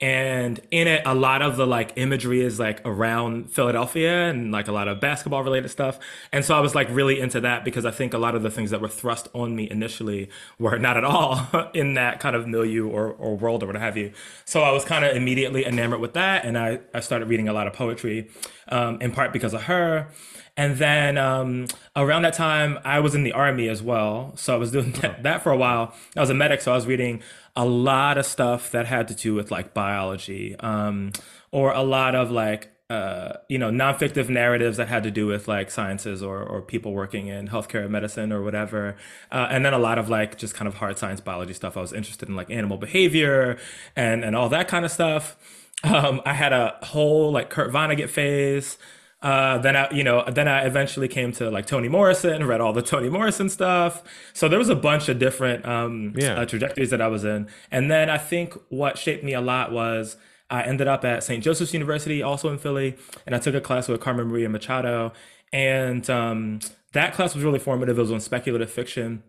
and 0.00 0.60
in 0.70 0.88
it, 0.88 1.02
a 1.06 1.14
lot 1.14 1.40
of 1.40 1.56
the 1.56 1.66
like 1.66 1.92
imagery 1.96 2.40
is 2.40 2.58
like 2.58 2.80
around 2.84 3.50
Philadelphia 3.50 4.28
and 4.28 4.50
like 4.50 4.68
a 4.68 4.72
lot 4.72 4.88
of 4.88 5.00
basketball 5.00 5.42
related 5.42 5.70
stuff. 5.70 5.98
And 6.32 6.44
so 6.44 6.54
I 6.54 6.60
was 6.60 6.74
like 6.74 6.88
really 6.90 7.20
into 7.20 7.40
that 7.40 7.64
because 7.64 7.86
I 7.86 7.90
think 7.90 8.12
a 8.12 8.18
lot 8.18 8.34
of 8.34 8.42
the 8.42 8.50
things 8.50 8.70
that 8.70 8.80
were 8.80 8.88
thrust 8.88 9.28
on 9.32 9.54
me 9.54 9.70
initially 9.70 10.28
were 10.58 10.78
not 10.78 10.96
at 10.96 11.04
all 11.04 11.70
in 11.74 11.94
that 11.94 12.20
kind 12.20 12.34
of 12.34 12.46
milieu 12.46 12.88
or, 12.88 13.12
or 13.12 13.36
world 13.36 13.62
or 13.62 13.66
what 13.66 13.76
have 13.76 13.96
you. 13.96 14.12
So 14.44 14.62
I 14.62 14.72
was 14.72 14.84
kind 14.84 15.04
of 15.04 15.16
immediately 15.16 15.64
enamored 15.64 16.00
with 16.00 16.14
that, 16.14 16.44
and 16.44 16.58
I 16.58 16.80
I 16.92 17.00
started 17.00 17.28
reading 17.28 17.48
a 17.48 17.52
lot 17.52 17.66
of 17.66 17.72
poetry, 17.72 18.30
um, 18.68 19.00
in 19.00 19.12
part 19.12 19.32
because 19.32 19.54
of 19.54 19.64
her. 19.64 20.08
And 20.56 20.76
then 20.76 21.18
um, 21.18 21.66
around 21.96 22.22
that 22.22 22.34
time, 22.34 22.78
I 22.84 23.00
was 23.00 23.14
in 23.14 23.24
the 23.24 23.32
army 23.32 23.68
as 23.68 23.82
well. 23.82 24.32
So 24.36 24.54
I 24.54 24.56
was 24.56 24.70
doing 24.70 24.92
that, 25.02 25.22
that, 25.22 25.42
for 25.42 25.50
a 25.50 25.56
while. 25.56 25.94
I 26.16 26.20
was 26.20 26.30
a 26.30 26.34
medic, 26.34 26.60
so 26.60 26.72
I 26.72 26.76
was 26.76 26.86
reading 26.86 27.22
a 27.56 27.64
lot 27.64 28.18
of 28.18 28.26
stuff 28.26 28.70
that 28.70 28.86
had 28.86 29.08
to 29.08 29.14
do 29.14 29.34
with 29.34 29.50
like 29.50 29.74
biology 29.74 30.56
um, 30.60 31.12
or 31.50 31.72
a 31.72 31.82
lot 31.82 32.14
of 32.14 32.30
like 32.30 32.70
uh, 32.90 33.38
you 33.48 33.58
know, 33.58 33.70
non-fictive 33.70 34.28
narratives 34.28 34.76
that 34.76 34.88
had 34.88 35.02
to 35.02 35.10
do 35.10 35.26
with 35.26 35.48
like 35.48 35.70
sciences 35.70 36.22
or, 36.22 36.42
or 36.42 36.60
people 36.60 36.92
working 36.92 37.28
in 37.28 37.48
healthcare 37.48 37.86
or 37.86 37.88
medicine 37.88 38.30
or 38.30 38.42
whatever. 38.42 38.94
Uh, 39.32 39.48
and 39.50 39.64
then 39.64 39.72
a 39.72 39.78
lot 39.78 39.98
of 39.98 40.10
like 40.10 40.36
just 40.36 40.54
kind 40.54 40.68
of 40.68 40.74
hard 40.74 40.98
science 40.98 41.20
biology 41.20 41.54
stuff. 41.54 41.76
I 41.78 41.80
was 41.80 41.94
interested 41.94 42.28
in 42.28 42.36
like 42.36 42.50
animal 42.50 42.76
behavior 42.76 43.56
and, 43.96 44.22
and 44.22 44.36
all 44.36 44.50
that 44.50 44.68
kind 44.68 44.84
of 44.84 44.90
stuff. 44.90 45.36
Um, 45.82 46.20
I 46.26 46.34
had 46.34 46.52
a 46.52 46.78
whole 46.82 47.32
like 47.32 47.48
Kurt 47.50 47.72
Vonnegut 47.72 48.10
phase. 48.10 48.78
Uh, 49.24 49.56
then 49.56 49.74
I, 49.74 49.90
you 49.90 50.04
know, 50.04 50.22
then 50.30 50.48
I 50.48 50.66
eventually 50.66 51.08
came 51.08 51.32
to 51.32 51.50
like 51.50 51.64
Toni 51.64 51.88
Morrison, 51.88 52.46
read 52.46 52.60
all 52.60 52.74
the 52.74 52.82
Toni 52.92 53.08
Morrison 53.08 53.48
stuff. 53.48 54.02
So 54.34 54.48
there 54.48 54.58
was 54.58 54.68
a 54.68 54.76
bunch 54.76 55.08
of 55.08 55.18
different 55.18 55.64
um, 55.66 56.12
yeah. 56.14 56.34
uh, 56.34 56.44
trajectories 56.44 56.90
that 56.90 57.00
I 57.00 57.08
was 57.08 57.24
in. 57.24 57.48
And 57.70 57.90
then 57.90 58.10
I 58.10 58.18
think 58.18 58.52
what 58.68 58.98
shaped 58.98 59.24
me 59.24 59.32
a 59.32 59.40
lot 59.40 59.72
was 59.72 60.18
I 60.50 60.62
ended 60.62 60.88
up 60.88 61.06
at 61.06 61.24
St. 61.24 61.42
Joseph's 61.42 61.72
University, 61.72 62.22
also 62.22 62.50
in 62.50 62.58
Philly, 62.58 62.98
and 63.24 63.34
I 63.34 63.38
took 63.38 63.54
a 63.54 63.62
class 63.62 63.88
with 63.88 63.98
Carmen 64.02 64.28
Maria 64.28 64.50
Machado. 64.50 65.14
And 65.54 66.08
um, 66.10 66.60
that 66.92 67.14
class 67.14 67.34
was 67.34 67.42
really 67.44 67.58
formative. 67.58 67.98
It 67.98 68.02
was 68.02 68.12
on 68.12 68.20
speculative 68.20 68.70
fiction. 68.70 69.22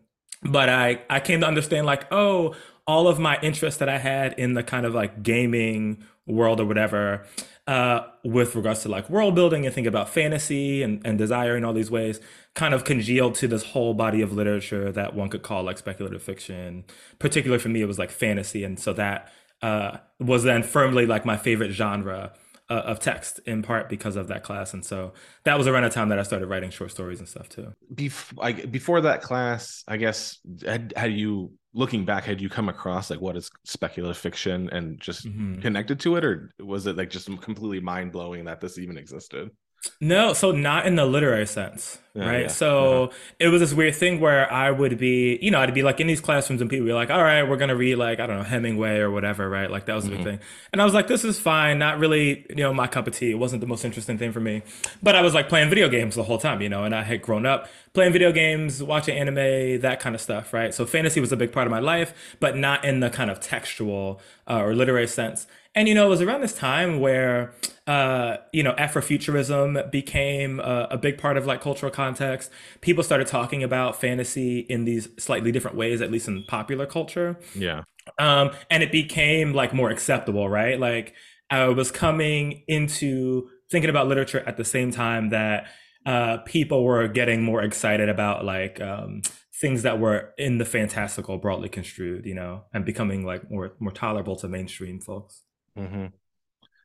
But 0.44 0.68
I, 0.68 1.04
I 1.10 1.22
came 1.22 1.40
to 1.40 1.48
understand 1.48 1.86
like, 1.86 2.12
oh, 2.12 2.54
all 2.86 3.08
of 3.08 3.18
my 3.18 3.40
interests 3.42 3.80
that 3.80 3.88
I 3.88 3.98
had 3.98 4.34
in 4.34 4.56
the 4.56 4.62
kind 4.62 4.86
of 4.86 4.94
like 4.94 5.24
gaming 5.24 6.04
world 6.28 6.60
or 6.60 6.66
whatever 6.66 7.26
uh, 7.68 8.02
with 8.24 8.56
regards 8.56 8.84
to 8.84 8.90
like 8.90 9.10
world 9.10 9.34
building 9.34 9.66
and 9.66 9.74
think 9.74 9.88
about 9.88 10.08
fantasy 10.10 10.84
and, 10.84 11.02
and 11.06 11.18
desire 11.18 11.58
in 11.58 11.66
all 11.66 11.74
these 11.74 11.90
ways 11.90 12.20
kind 12.54 12.74
of 12.74 12.84
congealed 12.84 13.36
to 13.36 13.48
this 13.48 13.64
whole 13.64 13.94
body 13.94 14.22
of 14.22 14.34
literature 14.34 14.92
that 14.92 15.16
one 15.16 15.30
could 15.30 15.42
call 15.42 15.64
like 15.64 15.78
speculative 15.78 16.22
fiction. 16.22 16.84
Particularly 17.18 17.60
for 17.60 17.70
me, 17.70 17.82
it 17.82 17.88
was 17.88 17.98
like 17.98 18.12
fantasy. 18.12 18.64
And 18.64 18.80
so 18.80 18.94
that 18.94 19.32
uh, 19.62 19.98
was 20.20 20.44
then 20.44 20.62
firmly 20.62 21.06
like 21.08 21.26
my 21.26 21.38
favorite 21.38 21.72
genre 21.72 22.34
uh, 22.70 22.74
of 22.74 23.00
text 23.00 23.40
in 23.46 23.64
part 23.64 23.90
because 23.90 24.16
of 24.16 24.28
that 24.28 24.44
class. 24.44 24.74
And 24.74 24.86
so 24.86 25.14
that 25.44 25.58
was 25.58 25.68
around 25.68 25.84
the 25.84 25.90
time 25.90 26.10
that 26.10 26.20
I 26.20 26.24
started 26.24 26.48
writing 26.48 26.70
short 26.70 26.92
stories 26.92 27.20
and 27.20 27.28
stuff 27.28 27.50
too. 27.50 27.74
Bef- 27.94 28.38
I, 28.40 28.54
before 28.54 29.02
that 29.02 29.22
class, 29.22 29.84
I 29.88 29.98
guess, 29.98 30.40
had, 30.64 30.94
had 30.96 31.14
you 31.14 31.54
looking 31.76 32.06
back, 32.06 32.24
had 32.24 32.42
you 32.42 32.50
come 32.50 32.70
across 32.70 33.10
like 33.10 33.22
what 33.22 33.38
is 33.38 33.52
speculative 33.66 34.18
fiction 34.18 34.70
and 34.72 35.00
just 35.00 35.28
mm-hmm. 35.28 35.60
connected 35.60 36.00
to 36.00 36.16
it, 36.16 36.24
or 36.24 36.52
was 36.60 36.88
it 36.88 36.96
like 36.96 37.10
just 37.10 37.28
completely 37.42 37.82
mind 37.82 38.12
blowing 38.12 38.46
that 38.46 38.62
this 38.62 38.80
even 38.80 38.98
existed? 38.98 39.52
No, 40.00 40.34
so 40.34 40.52
not 40.52 40.86
in 40.86 40.96
the 40.96 41.06
literary 41.06 41.46
sense, 41.46 41.98
yeah, 42.14 42.26
right? 42.26 42.42
Yeah, 42.44 42.48
so 42.48 43.04
uh-huh. 43.04 43.14
it 43.40 43.48
was 43.50 43.62
this 43.62 43.74
weird 43.74 43.96
thing 43.96 44.20
where 44.20 44.52
I 44.52 44.72
would 44.72 44.98
be, 44.98 45.38
you 45.42 45.52
know, 45.52 45.60
I'd 45.60 45.74
be 45.74 45.84
like 45.84 46.00
in 46.00 46.08
these 46.08 46.22
classrooms 46.22 46.62
and 46.62 46.70
people 46.70 46.86
would 46.86 46.90
be 46.90 46.94
like, 46.94 47.10
all 47.10 47.24
right, 47.24 47.44
we're 47.44 47.58
going 47.58 47.70
to 47.70 47.76
read 47.76 47.96
like, 47.96 48.20
I 48.20 48.28
don't 48.28 48.38
know, 48.38 48.44
Hemingway 48.44 48.98
or 48.98 49.12
whatever, 49.12 49.50
right? 49.50 49.70
Like 49.70 49.86
that 49.86 49.96
was 49.96 50.06
a 50.06 50.10
mm-hmm. 50.10 50.18
big 50.18 50.26
thing. 50.26 50.40
And 50.72 50.82
I 50.82 50.86
was 50.86 50.94
like, 50.94 51.08
this 51.08 51.24
is 51.24 51.40
fine. 51.40 51.80
Not 51.80 52.00
really, 52.00 52.46
you 52.50 52.56
know, 52.58 52.74
my 52.74 52.88
cup 52.88 53.08
of 53.08 53.16
tea. 53.16 53.32
It 53.32 53.40
wasn't 53.40 53.62
the 53.62 53.68
most 53.68 53.86
interesting 53.86 54.18
thing 54.18 54.32
for 54.32 54.40
me. 54.40 54.62
But 55.02 55.16
I 55.16 55.22
was 55.22 55.34
like 55.34 55.50
playing 55.50 55.70
video 55.70 55.90
games 55.90 56.16
the 56.16 56.24
whole 56.24 56.38
time, 56.38 56.62
you 56.62 56.70
know, 56.70 56.84
and 56.84 56.94
I 56.94 57.04
had 57.04 57.22
grown 57.22 57.46
up 57.46 57.68
playing 57.94 58.12
video 58.12 58.32
games, 58.32 58.84
watching 58.84 59.18
anime, 59.18 59.80
that 59.82 60.00
kind 60.00 60.14
of 60.14 60.22
stuff, 60.22 60.54
right? 60.54 60.74
So 60.74 60.86
fantasy 60.86 61.22
was 61.22 61.32
a 61.32 61.38
big 61.38 61.52
part 61.52 61.66
of 61.66 61.72
my 61.72 61.80
life, 61.80 62.36
but 62.40 62.56
not 62.56 62.84
in 62.84 63.00
the 63.00 63.10
kind 63.10 63.32
of 63.32 63.40
textual 63.40 64.20
uh, 64.48 64.62
or 64.62 64.76
literary 64.76 65.08
sense. 65.08 65.48
And, 65.76 65.88
you 65.90 65.94
know, 65.94 66.06
it 66.06 66.10
was 66.10 66.22
around 66.22 66.42
this 66.42 66.54
time 66.54 67.00
where, 67.02 67.54
uh, 67.86 68.38
you 68.54 68.64
know, 68.64 68.74
Afrofuturism 68.74 69.92
became 69.92 70.60
a, 70.62 70.88
a, 70.92 70.98
big 70.98 71.18
part 71.18 71.36
of 71.36 71.46
like 71.46 71.62
cultural 71.62 71.92
context. 71.92 72.50
People 72.80 73.04
started 73.04 73.28
talking 73.28 73.62
about 73.62 74.00
fantasy 74.00 74.60
in 74.60 74.86
these 74.86 75.10
slightly 75.20 75.52
different 75.52 75.76
ways, 75.76 76.02
at 76.02 76.12
least 76.12 76.30
in 76.30 76.46
popular 76.48 76.86
culture. 76.86 77.38
Yeah. 77.54 77.84
Um, 78.18 78.52
and 78.72 78.84
it 78.84 78.92
became 78.92 79.54
like 79.54 79.74
more 79.74 79.90
acceptable, 79.90 80.48
right? 80.50 80.80
Like 80.80 81.14
I 81.50 81.68
was 81.68 81.92
coming 81.92 82.64
into 82.68 83.50
thinking 83.70 83.90
about 83.90 84.08
literature 84.08 84.44
at 84.48 84.58
the 84.58 84.66
same 84.66 84.92
time 84.92 85.30
that 85.30 85.68
uh, 86.06 86.38
people 86.38 86.84
were 86.84 87.08
getting 87.08 87.44
more 87.44 87.62
excited 87.62 88.10
about 88.10 88.46
like 88.46 88.80
um, 88.80 89.22
things 89.60 89.84
that 89.84 90.00
were 90.00 90.34
in 90.38 90.58
the 90.58 90.66
fantastical 90.66 91.38
broadly 91.38 91.70
construed, 91.70 92.26
you 92.26 92.36
know, 92.36 92.64
and 92.74 92.86
becoming 92.86 93.26
like 93.26 93.50
more 93.50 93.74
more 93.80 93.92
tolerable 93.92 94.36
to 94.38 94.48
mainstream 94.48 95.00
folks. 95.00 95.42
Mm-hmm. 95.78 96.06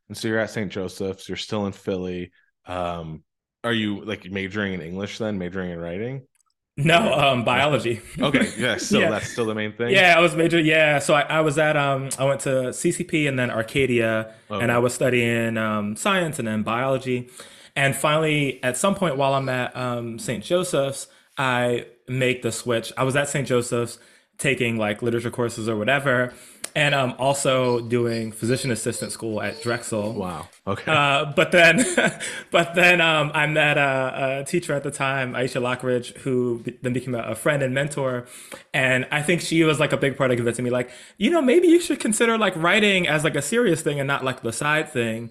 And 0.08 0.16
so 0.16 0.28
you're 0.28 0.38
at 0.38 0.50
St. 0.50 0.70
Joseph's. 0.70 1.28
You're 1.28 1.36
still 1.36 1.66
in 1.66 1.72
Philly. 1.72 2.32
Um, 2.66 3.22
are 3.62 3.72
you 3.72 4.04
like 4.04 4.30
majoring 4.30 4.72
in 4.72 4.80
English 4.80 5.18
then, 5.18 5.38
majoring 5.38 5.70
in 5.70 5.78
writing? 5.78 6.22
No, 6.76 7.12
um, 7.12 7.44
biology. 7.44 8.00
okay, 8.18 8.52
yeah. 8.56 8.76
So 8.78 8.98
yeah. 8.98 9.10
that's 9.10 9.30
still 9.30 9.46
the 9.46 9.54
main 9.54 9.72
thing. 9.72 9.90
Yeah, 9.90 10.14
I 10.16 10.20
was 10.20 10.34
major. 10.34 10.58
Yeah, 10.58 10.98
so 10.98 11.14
I, 11.14 11.22
I 11.22 11.40
was 11.40 11.58
at 11.58 11.76
um, 11.76 12.08
I 12.18 12.24
went 12.24 12.40
to 12.42 12.70
CCP 12.70 13.28
and 13.28 13.38
then 13.38 13.50
Arcadia, 13.50 14.34
okay. 14.50 14.62
and 14.62 14.72
I 14.72 14.78
was 14.78 14.94
studying 14.94 15.56
um, 15.56 15.96
science 15.96 16.38
and 16.38 16.48
then 16.48 16.62
biology. 16.62 17.28
And 17.76 17.94
finally, 17.94 18.62
at 18.62 18.76
some 18.76 18.94
point 18.94 19.16
while 19.16 19.34
I'm 19.34 19.48
at 19.48 19.76
um, 19.76 20.18
St. 20.18 20.42
Joseph's, 20.42 21.06
I 21.38 21.86
make 22.08 22.42
the 22.42 22.52
switch. 22.52 22.92
I 22.96 23.04
was 23.04 23.14
at 23.16 23.28
St. 23.28 23.46
Joseph's 23.46 23.98
taking 24.38 24.76
like 24.76 25.02
literature 25.02 25.30
courses 25.30 25.68
or 25.68 25.76
whatever, 25.76 26.32
and 26.74 26.94
I'm 26.94 27.12
also 27.18 27.80
doing 27.80 28.32
physician 28.32 28.70
assistant 28.70 29.12
school 29.12 29.40
at 29.40 29.62
Drexel. 29.62 30.12
Wow. 30.12 30.48
Okay. 30.66 30.92
Uh, 30.92 31.32
but 31.34 31.52
then, 31.52 31.84
but 32.50 32.74
then 32.74 33.00
um, 33.00 33.30
I 33.32 33.46
met 33.46 33.78
a, 33.78 34.40
a, 34.40 34.44
teacher 34.44 34.74
at 34.74 34.82
the 34.82 34.90
time, 34.90 35.32
Aisha 35.32 35.60
Lockridge, 35.60 36.16
who 36.18 36.62
then 36.82 36.92
became 36.92 37.14
a, 37.14 37.20
a, 37.20 37.34
friend 37.34 37.62
and 37.62 37.72
mentor. 37.74 38.26
And 38.74 39.06
I 39.10 39.22
think 39.22 39.40
she 39.40 39.64
was 39.64 39.80
like 39.80 39.94
a 39.94 39.96
big 39.96 40.18
part 40.18 40.30
of 40.30 40.36
convincing 40.36 40.64
me, 40.64 40.70
like, 40.70 40.90
you 41.16 41.30
know, 41.30 41.40
maybe 41.40 41.66
you 41.66 41.80
should 41.80 41.98
consider 41.98 42.36
like 42.36 42.54
writing 42.56 43.08
as 43.08 43.24
like 43.24 43.36
a 43.36 43.42
serious 43.42 43.80
thing 43.80 43.98
and 44.00 44.06
not 44.06 44.22
like 44.22 44.42
the 44.42 44.52
side 44.52 44.90
thing. 44.90 45.30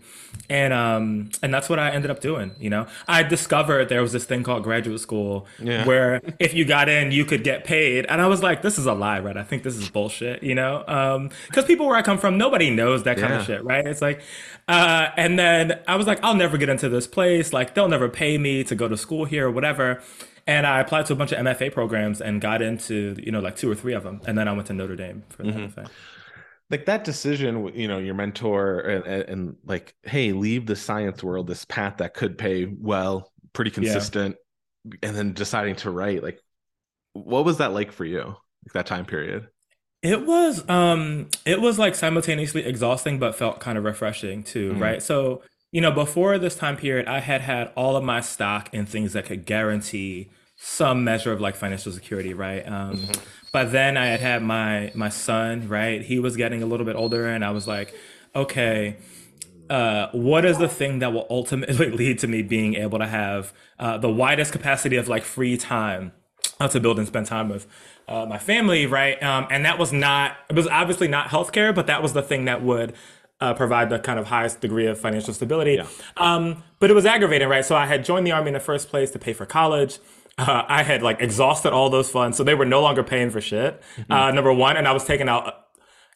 And 0.50 0.74
um, 0.74 1.30
and 1.44 1.54
that's 1.54 1.70
what 1.70 1.78
I 1.78 1.92
ended 1.92 2.10
up 2.10 2.22
doing. 2.22 2.56
You 2.60 2.72
know, 2.72 2.88
I 3.08 3.22
discovered 3.22 3.90
there 3.90 4.02
was 4.02 4.12
this 4.12 4.26
thing 4.26 4.42
called 4.42 4.64
graduate 4.64 5.00
school 5.00 5.46
yeah. 5.60 5.86
where 5.86 6.22
if 6.40 6.56
you 6.56 6.66
got 6.66 6.90
in, 6.90 7.12
you 7.12 7.24
could 7.24 7.44
get 7.44 7.66
paid. 7.66 8.08
And 8.08 8.20
I 8.20 8.28
was 8.28 8.42
like, 8.42 8.64
this 8.64 8.80
is 8.80 8.88
a 8.88 8.94
lie, 8.94 9.20
right? 9.20 9.38
I 9.38 9.44
think 9.44 9.62
this 9.62 9.76
is 9.76 9.90
bullshit. 9.90 10.42
You 10.42 10.56
know, 10.56 10.80
because 10.80 11.64
um, 11.64 11.68
people 11.68 11.88
where 11.88 11.98
I 11.98 12.02
come 12.02 12.18
from, 12.18 12.38
nobody 12.38 12.72
knows 12.72 13.04
that 13.04 13.18
kind 13.18 13.34
yeah. 13.34 13.40
of 13.40 13.46
shit, 13.46 13.64
right? 13.64 13.86
It's 13.86 14.02
like, 14.02 14.22
uh, 14.68 15.10
and 15.18 15.29
then 15.38 15.80
I 15.88 15.96
was 15.96 16.08
like, 16.08 16.24
I'll 16.24 16.36
never 16.36 16.58
get 16.58 16.70
into 16.70 16.88
this 16.90 17.06
place. 17.06 17.52
Like, 17.52 17.76
they'll 17.76 17.90
never 17.90 18.08
pay 18.08 18.38
me 18.38 18.64
to 18.64 18.76
go 18.76 18.88
to 18.88 18.96
school 18.96 19.26
here 19.26 19.48
or 19.48 19.52
whatever. 19.52 20.02
And 20.48 20.66
I 20.66 20.80
applied 20.80 21.06
to 21.08 21.14
a 21.14 21.16
bunch 21.16 21.32
of 21.32 21.40
MFA 21.40 21.74
programs 21.74 22.22
and 22.22 22.42
got 22.42 22.62
into, 22.62 23.16
you 23.22 23.32
know, 23.32 23.40
like 23.40 23.56
two 23.56 23.70
or 23.70 23.76
three 23.76 23.94
of 23.94 24.04
them. 24.04 24.22
And 24.26 24.38
then 24.38 24.48
I 24.48 24.54
went 24.54 24.68
to 24.68 24.74
Notre 24.74 24.96
Dame 24.96 25.24
for 25.30 25.44
the 25.44 25.52
mm-hmm. 25.52 25.80
MFA. 25.80 25.90
Like 26.72 26.86
that 26.86 27.04
decision, 27.04 27.72
you 27.76 27.88
know, 27.88 27.98
your 27.98 28.14
mentor 28.14 28.80
and, 28.80 29.06
and, 29.06 29.24
and, 29.24 29.56
like, 29.66 29.96
hey, 30.04 30.32
leave 30.32 30.66
the 30.66 30.76
science 30.76 31.24
world, 31.24 31.48
this 31.48 31.66
path 31.66 31.98
that 31.98 32.14
could 32.14 32.38
pay 32.38 32.66
well, 32.66 33.32
pretty 33.54 33.72
consistent, 33.72 34.38
yeah. 34.86 34.98
and 35.04 35.16
then 35.16 35.34
deciding 35.34 35.76
to 35.78 35.92
write. 35.92 36.24
Like, 36.24 36.40
what 37.14 37.46
was 37.46 37.58
that 37.58 37.74
like 37.74 37.92
for 37.92 38.06
you? 38.06 38.24
Like 38.24 38.74
that 38.74 38.86
time 38.86 39.06
period? 39.06 39.48
It 40.02 40.26
was 40.26 40.68
um 40.70 41.30
it 41.46 41.62
was 41.62 41.78
like 41.78 41.96
simultaneously 41.96 42.64
exhausting 42.64 43.20
but 43.20 43.36
felt 43.36 43.60
kind 43.60 43.78
of 43.78 43.84
refreshing 43.84 44.44
too, 44.44 44.72
mm-hmm. 44.72 44.82
right? 44.82 45.04
So, 45.04 45.42
you 45.72 45.82
know, 45.82 45.92
before 45.92 46.38
this 46.38 46.56
time 46.56 46.78
period, 46.78 47.08
I 47.08 47.20
had 47.20 47.42
had 47.42 47.72
all 47.76 47.98
of 47.98 48.04
my 48.04 48.22
stock 48.22 48.74
in 48.74 48.86
things 48.86 49.14
that 49.14 49.26
could 49.26 49.46
guarantee 49.46 50.30
some 50.56 51.04
measure 51.04 51.32
of 51.32 51.42
like 51.42 51.56
financial 51.56 51.92
security, 51.92 52.34
right? 52.34 52.66
Um 52.66 52.98
mm-hmm. 52.98 53.22
but 53.52 53.72
then 53.72 53.98
I 53.98 54.08
had 54.08 54.22
had 54.22 54.42
my 54.42 54.92
my 54.96 55.10
son, 55.10 55.68
right? 55.68 56.02
He 56.02 56.20
was 56.20 56.38
getting 56.38 56.64
a 56.64 56.66
little 56.66 56.86
bit 56.86 56.96
older 56.96 57.28
and 57.28 57.44
I 57.44 57.52
was 57.52 57.68
like, 57.68 57.94
okay, 58.36 58.98
uh, 59.70 60.08
what 60.14 60.46
is 60.46 60.58
the 60.58 60.68
thing 60.68 61.00
that 61.00 61.14
will 61.14 61.28
ultimately 61.30 61.90
lead 61.92 62.20
to 62.20 62.28
me 62.28 62.42
being 62.42 62.76
able 62.76 63.00
to 63.00 63.08
have 63.08 63.54
uh, 63.78 63.98
the 63.98 64.10
widest 64.10 64.52
capacity 64.52 64.96
of 64.96 65.08
like 65.08 65.24
free 65.24 65.58
time 65.58 66.12
uh, 66.60 66.68
to 66.68 66.80
build 66.80 66.98
and 66.98 67.08
spend 67.08 67.26
time 67.28 67.50
with 67.50 67.68
uh, 68.10 68.26
my 68.26 68.40
family, 68.40 68.88
right? 68.88 69.22
Um, 69.22 69.48
and 69.52 69.64
that 69.66 69.78
was 69.78 69.94
not, 69.94 70.36
it 70.50 70.56
was 70.56 70.68
obviously 70.68 71.08
not 71.08 71.30
healthcare, 71.30 71.74
but 71.74 71.88
that 71.88 72.02
was 72.02 72.14
the 72.14 72.24
thing 72.24 72.46
that 72.46 72.64
would 72.64 72.94
uh, 73.40 73.54
provide 73.54 73.90
the 73.90 74.00
kind 74.00 74.20
of 74.20 74.28
highest 74.28 74.60
degree 74.60 74.88
of 74.88 75.00
financial 75.00 75.34
stability. 75.34 75.76
Yeah. 75.76 75.88
Um, 76.18 76.64
but 76.80 76.90
it 76.90 76.94
was 76.94 77.06
aggravating, 77.06 77.48
right? 77.48 77.64
So 77.64 77.76
I 77.76 77.86
had 77.86 78.04
joined 78.04 78.26
the 78.28 78.32
army 78.32 78.48
in 78.50 78.54
the 78.56 78.60
first 78.60 78.90
place 78.90 79.12
to 79.12 79.20
pay 79.20 79.34
for 79.34 79.46
college. 79.46 80.00
Uh, 80.38 80.64
I 80.68 80.84
had 80.84 81.04
like 81.04 81.22
exhausted 81.22 81.72
all 81.72 81.90
those 81.90 82.10
funds, 82.10 82.38
so 82.38 82.44
they 82.44 82.56
were 82.56 82.66
no 82.66 82.82
longer 82.82 83.04
paying 83.04 83.30
for 83.30 83.42
shit. 83.42 83.82
Mm-hmm. 83.98 84.12
Uh, 84.12 84.32
number 84.32 84.54
one, 84.54 84.76
and 84.76 84.88
I 84.88 84.92
was 84.92 85.04
taking 85.06 85.30
out, 85.30 85.68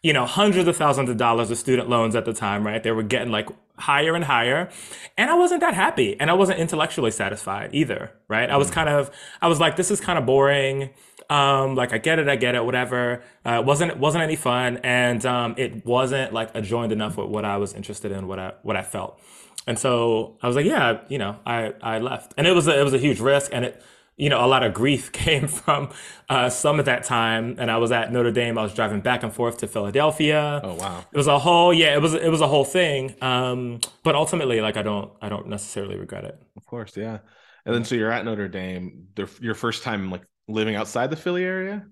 you 0.01 0.13
know, 0.13 0.25
hundreds 0.25 0.67
of 0.67 0.75
thousands 0.77 1.09
of 1.09 1.17
dollars 1.17 1.51
of 1.51 1.57
student 1.57 1.89
loans 1.89 2.15
at 2.15 2.25
the 2.25 2.33
time, 2.33 2.65
right? 2.65 2.81
They 2.81 2.91
were 2.91 3.03
getting 3.03 3.31
like 3.31 3.49
higher 3.77 4.15
and 4.15 4.23
higher, 4.23 4.69
and 5.17 5.29
I 5.29 5.35
wasn't 5.35 5.61
that 5.61 5.73
happy, 5.73 6.17
and 6.19 6.29
I 6.29 6.33
wasn't 6.33 6.59
intellectually 6.59 7.11
satisfied 7.11 7.71
either, 7.73 8.11
right? 8.27 8.45
Mm-hmm. 8.45 8.53
I 8.53 8.57
was 8.57 8.69
mm. 8.69 8.73
kind 8.73 8.89
of, 8.89 9.11
I 9.41 9.47
was 9.47 9.59
like, 9.59 9.75
this 9.75 9.91
is 9.91 9.99
kind 9.99 10.17
of 10.17 10.25
boring. 10.25 10.89
Um, 11.29 11.75
like 11.75 11.93
I 11.93 11.97
get 11.97 12.19
it, 12.19 12.27
I 12.27 12.35
get 12.35 12.55
it, 12.55 12.65
whatever. 12.65 13.23
Uh, 13.45 13.59
it 13.59 13.65
wasn't 13.65 13.91
it 13.91 13.97
wasn't 13.97 14.23
any 14.23 14.35
fun, 14.35 14.77
and 14.83 15.25
um, 15.25 15.55
it 15.57 15.85
wasn't 15.85 16.33
like 16.33 16.53
adjoined 16.55 16.91
enough 16.91 17.17
with 17.17 17.27
what 17.27 17.45
I 17.45 17.57
was 17.57 17.73
interested 17.73 18.11
in, 18.11 18.27
what 18.27 18.39
I 18.39 18.53
what 18.63 18.75
I 18.75 18.81
felt. 18.81 19.19
And 19.65 19.79
so 19.79 20.37
I 20.41 20.47
was 20.47 20.55
like, 20.55 20.65
yeah, 20.65 21.01
you 21.07 21.17
know, 21.17 21.37
I 21.45 21.73
I 21.81 21.99
left, 21.99 22.33
and 22.37 22.45
it 22.47 22.51
was 22.51 22.67
a, 22.67 22.79
it 22.79 22.83
was 22.83 22.93
a 22.93 22.97
huge 22.97 23.19
risk, 23.19 23.51
and 23.53 23.65
it 23.65 23.81
you 24.17 24.29
know 24.29 24.45
a 24.45 24.47
lot 24.47 24.63
of 24.63 24.73
grief 24.73 25.11
came 25.11 25.47
from 25.47 25.89
uh, 26.29 26.49
some 26.49 26.79
of 26.79 26.85
that 26.85 27.03
time. 27.03 27.55
And 27.57 27.71
I 27.71 27.77
was 27.77 27.91
at 27.91 28.11
Notre 28.11 28.31
Dame. 28.31 28.57
I 28.57 28.63
was 28.63 28.73
driving 28.73 29.01
back 29.01 29.23
and 29.23 29.33
forth 29.33 29.57
to 29.57 29.67
Philadelphia. 29.67 30.61
Oh 30.63 30.75
wow! 30.75 31.05
It 31.11 31.17
was 31.17 31.27
a 31.27 31.39
whole 31.39 31.73
yeah, 31.73 31.95
it 31.95 32.01
was 32.01 32.13
it 32.13 32.29
was 32.29 32.41
a 32.41 32.47
whole 32.47 32.65
thing. 32.65 33.15
Um, 33.21 33.79
but 34.03 34.15
ultimately, 34.15 34.61
like 34.61 34.77
I 34.77 34.81
don't 34.81 35.11
I 35.21 35.29
don't 35.29 35.47
necessarily 35.47 35.97
regret 35.97 36.25
it. 36.25 36.37
Of 36.57 36.65
course, 36.65 36.97
yeah. 36.97 37.19
And 37.65 37.73
then 37.73 37.85
so 37.85 37.95
you're 37.95 38.11
at 38.11 38.25
Notre 38.25 38.49
Dame. 38.49 39.07
The, 39.15 39.29
your 39.41 39.55
first 39.55 39.83
time 39.83 40.11
like 40.11 40.23
living 40.47 40.75
outside 40.75 41.09
the 41.09 41.15
Philly 41.15 41.43
area? 41.43 41.85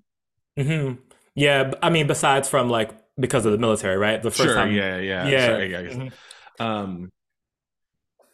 hmm 0.58 0.94
Yeah, 1.36 1.72
I 1.82 1.90
mean, 1.90 2.08
besides 2.08 2.50
from 2.50 2.70
like 2.70 2.92
because 3.20 3.46
of 3.46 3.52
the 3.52 3.58
military, 3.58 3.98
right? 3.98 4.22
The 4.22 4.32
first 4.32 4.50
sure, 4.50 4.56
time, 4.56 4.72
yeah, 4.72 4.98
yeah, 5.00 5.28
yeah. 5.28 5.46
Sorry, 5.48 5.72
yeah 5.72 5.82
mm-hmm. 5.82 6.64
Um, 6.64 7.12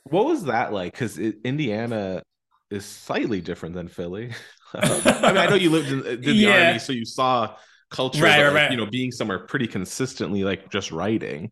what 0.05 0.25
was 0.25 0.45
that 0.45 0.74
like? 0.74 0.93
Because 0.93 1.17
Indiana 1.17 2.24
is 2.69 2.86
slightly 2.86 3.41
different 3.41 3.75
than 3.75 3.88
Philly. 3.88 4.27
um, 4.74 5.01
I 5.05 5.27
mean, 5.27 5.38
I 5.38 5.45
know 5.47 5.55
you 5.55 5.69
lived 5.69 5.91
in 5.91 6.03
did 6.03 6.24
the 6.24 6.31
yeah. 6.33 6.67
army, 6.67 6.79
so 6.79 6.93
you 6.93 7.05
saw 7.05 7.55
culture, 7.89 8.24
right, 8.24 8.38
but, 8.38 8.53
like, 8.53 8.53
right. 8.53 8.71
you 8.71 8.77
know, 8.77 8.86
being 8.86 9.12
somewhere 9.12 9.39
pretty 9.39 9.67
consistently, 9.67 10.43
like 10.43 10.69
just 10.69 10.91
writing. 10.91 11.51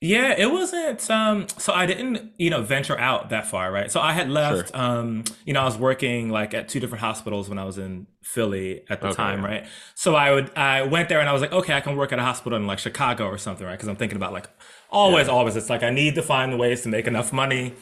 Yeah, 0.00 0.32
it 0.38 0.52
wasn't 0.52 1.10
um 1.10 1.48
so 1.48 1.72
I 1.72 1.84
didn't, 1.86 2.30
you 2.38 2.50
know, 2.50 2.62
venture 2.62 2.96
out 2.96 3.30
that 3.30 3.46
far, 3.48 3.72
right? 3.72 3.90
So 3.90 4.00
I 4.00 4.12
had 4.12 4.26
Sure. 4.26 4.32
left 4.34 4.72
um, 4.74 5.24
you 5.44 5.52
know, 5.52 5.60
I 5.60 5.64
was 5.64 5.76
working 5.76 6.30
like 6.30 6.54
at 6.54 6.68
two 6.68 6.78
different 6.78 7.00
hospitals 7.00 7.48
when 7.48 7.58
I 7.58 7.64
was 7.64 7.78
in 7.78 8.06
Philly 8.22 8.82
at 8.88 9.00
the 9.00 9.08
Okay. 9.08 9.16
time, 9.16 9.44
right? 9.44 9.66
So 9.96 10.14
I 10.14 10.30
would 10.32 10.56
I 10.56 10.82
went 10.82 11.08
there 11.08 11.18
and 11.18 11.28
I 11.28 11.32
was 11.32 11.42
like, 11.42 11.52
okay, 11.52 11.74
I 11.74 11.80
can 11.80 11.96
work 11.96 12.12
at 12.12 12.20
a 12.20 12.22
hospital 12.22 12.56
in 12.56 12.66
like 12.68 12.78
Chicago 12.78 13.26
or 13.26 13.38
something, 13.38 13.66
right? 13.66 13.72
Because 13.72 13.88
I'm 13.88 13.96
thinking 13.96 14.14
about 14.16 14.32
like 14.32 14.48
always, 14.88 15.26
Yeah. 15.26 15.32
always 15.32 15.56
it's 15.56 15.68
like 15.68 15.82
I 15.82 15.90
need 15.90 16.14
to 16.14 16.22
find 16.22 16.56
ways 16.60 16.82
to 16.82 16.88
make 16.88 17.08
enough 17.08 17.32
money 17.32 17.74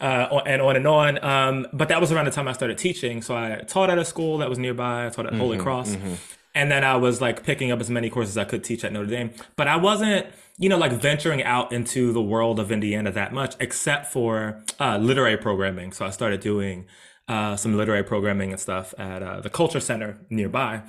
uh, 0.00 0.40
and 0.46 0.60
on 0.60 0.74
and 0.74 0.88
on. 0.88 1.22
Um, 1.24 1.66
but 1.72 1.86
that 1.88 2.00
was 2.00 2.10
around 2.10 2.24
the 2.24 2.32
time 2.32 2.48
I 2.48 2.52
started 2.52 2.78
teaching. 2.78 3.22
So 3.22 3.36
I 3.36 3.62
taught 3.68 3.90
at 3.90 3.98
a 3.98 4.04
school 4.04 4.38
that 4.38 4.48
was 4.48 4.58
nearby. 4.58 5.06
I 5.06 5.10
taught 5.10 5.26
at 5.26 5.34
Holy 5.34 5.56
Mm-hmm. 5.56 5.62
Cross. 5.62 5.94
Mm-hmm. 5.94 6.14
And 6.54 6.70
then 6.70 6.82
I 6.82 6.96
was 6.96 7.20
like 7.20 7.44
picking 7.44 7.70
up 7.70 7.80
as 7.80 7.90
many 7.90 8.10
courses 8.10 8.36
I 8.36 8.44
could 8.44 8.64
teach 8.64 8.84
at 8.84 8.92
Notre 8.92 9.06
Dame. 9.06 9.30
But 9.56 9.68
I 9.68 9.76
wasn't, 9.76 10.26
you 10.58 10.68
know, 10.68 10.78
like 10.78 10.92
venturing 10.92 11.42
out 11.44 11.72
into 11.72 12.12
the 12.12 12.22
world 12.22 12.58
of 12.58 12.72
Indiana 12.72 13.12
that 13.12 13.32
much, 13.32 13.54
except 13.60 14.12
for 14.12 14.62
uh, 14.80 14.98
literary 14.98 15.36
programming. 15.36 15.92
So 15.92 16.04
I 16.04 16.10
started 16.10 16.40
doing 16.40 16.86
uh, 17.28 17.56
some 17.56 17.76
literary 17.76 18.02
programming 18.02 18.50
and 18.50 18.60
stuff 18.60 18.92
at 18.98 19.22
uh, 19.22 19.40
the 19.40 19.50
Culture 19.50 19.80
Center 19.80 20.18
nearby. 20.28 20.82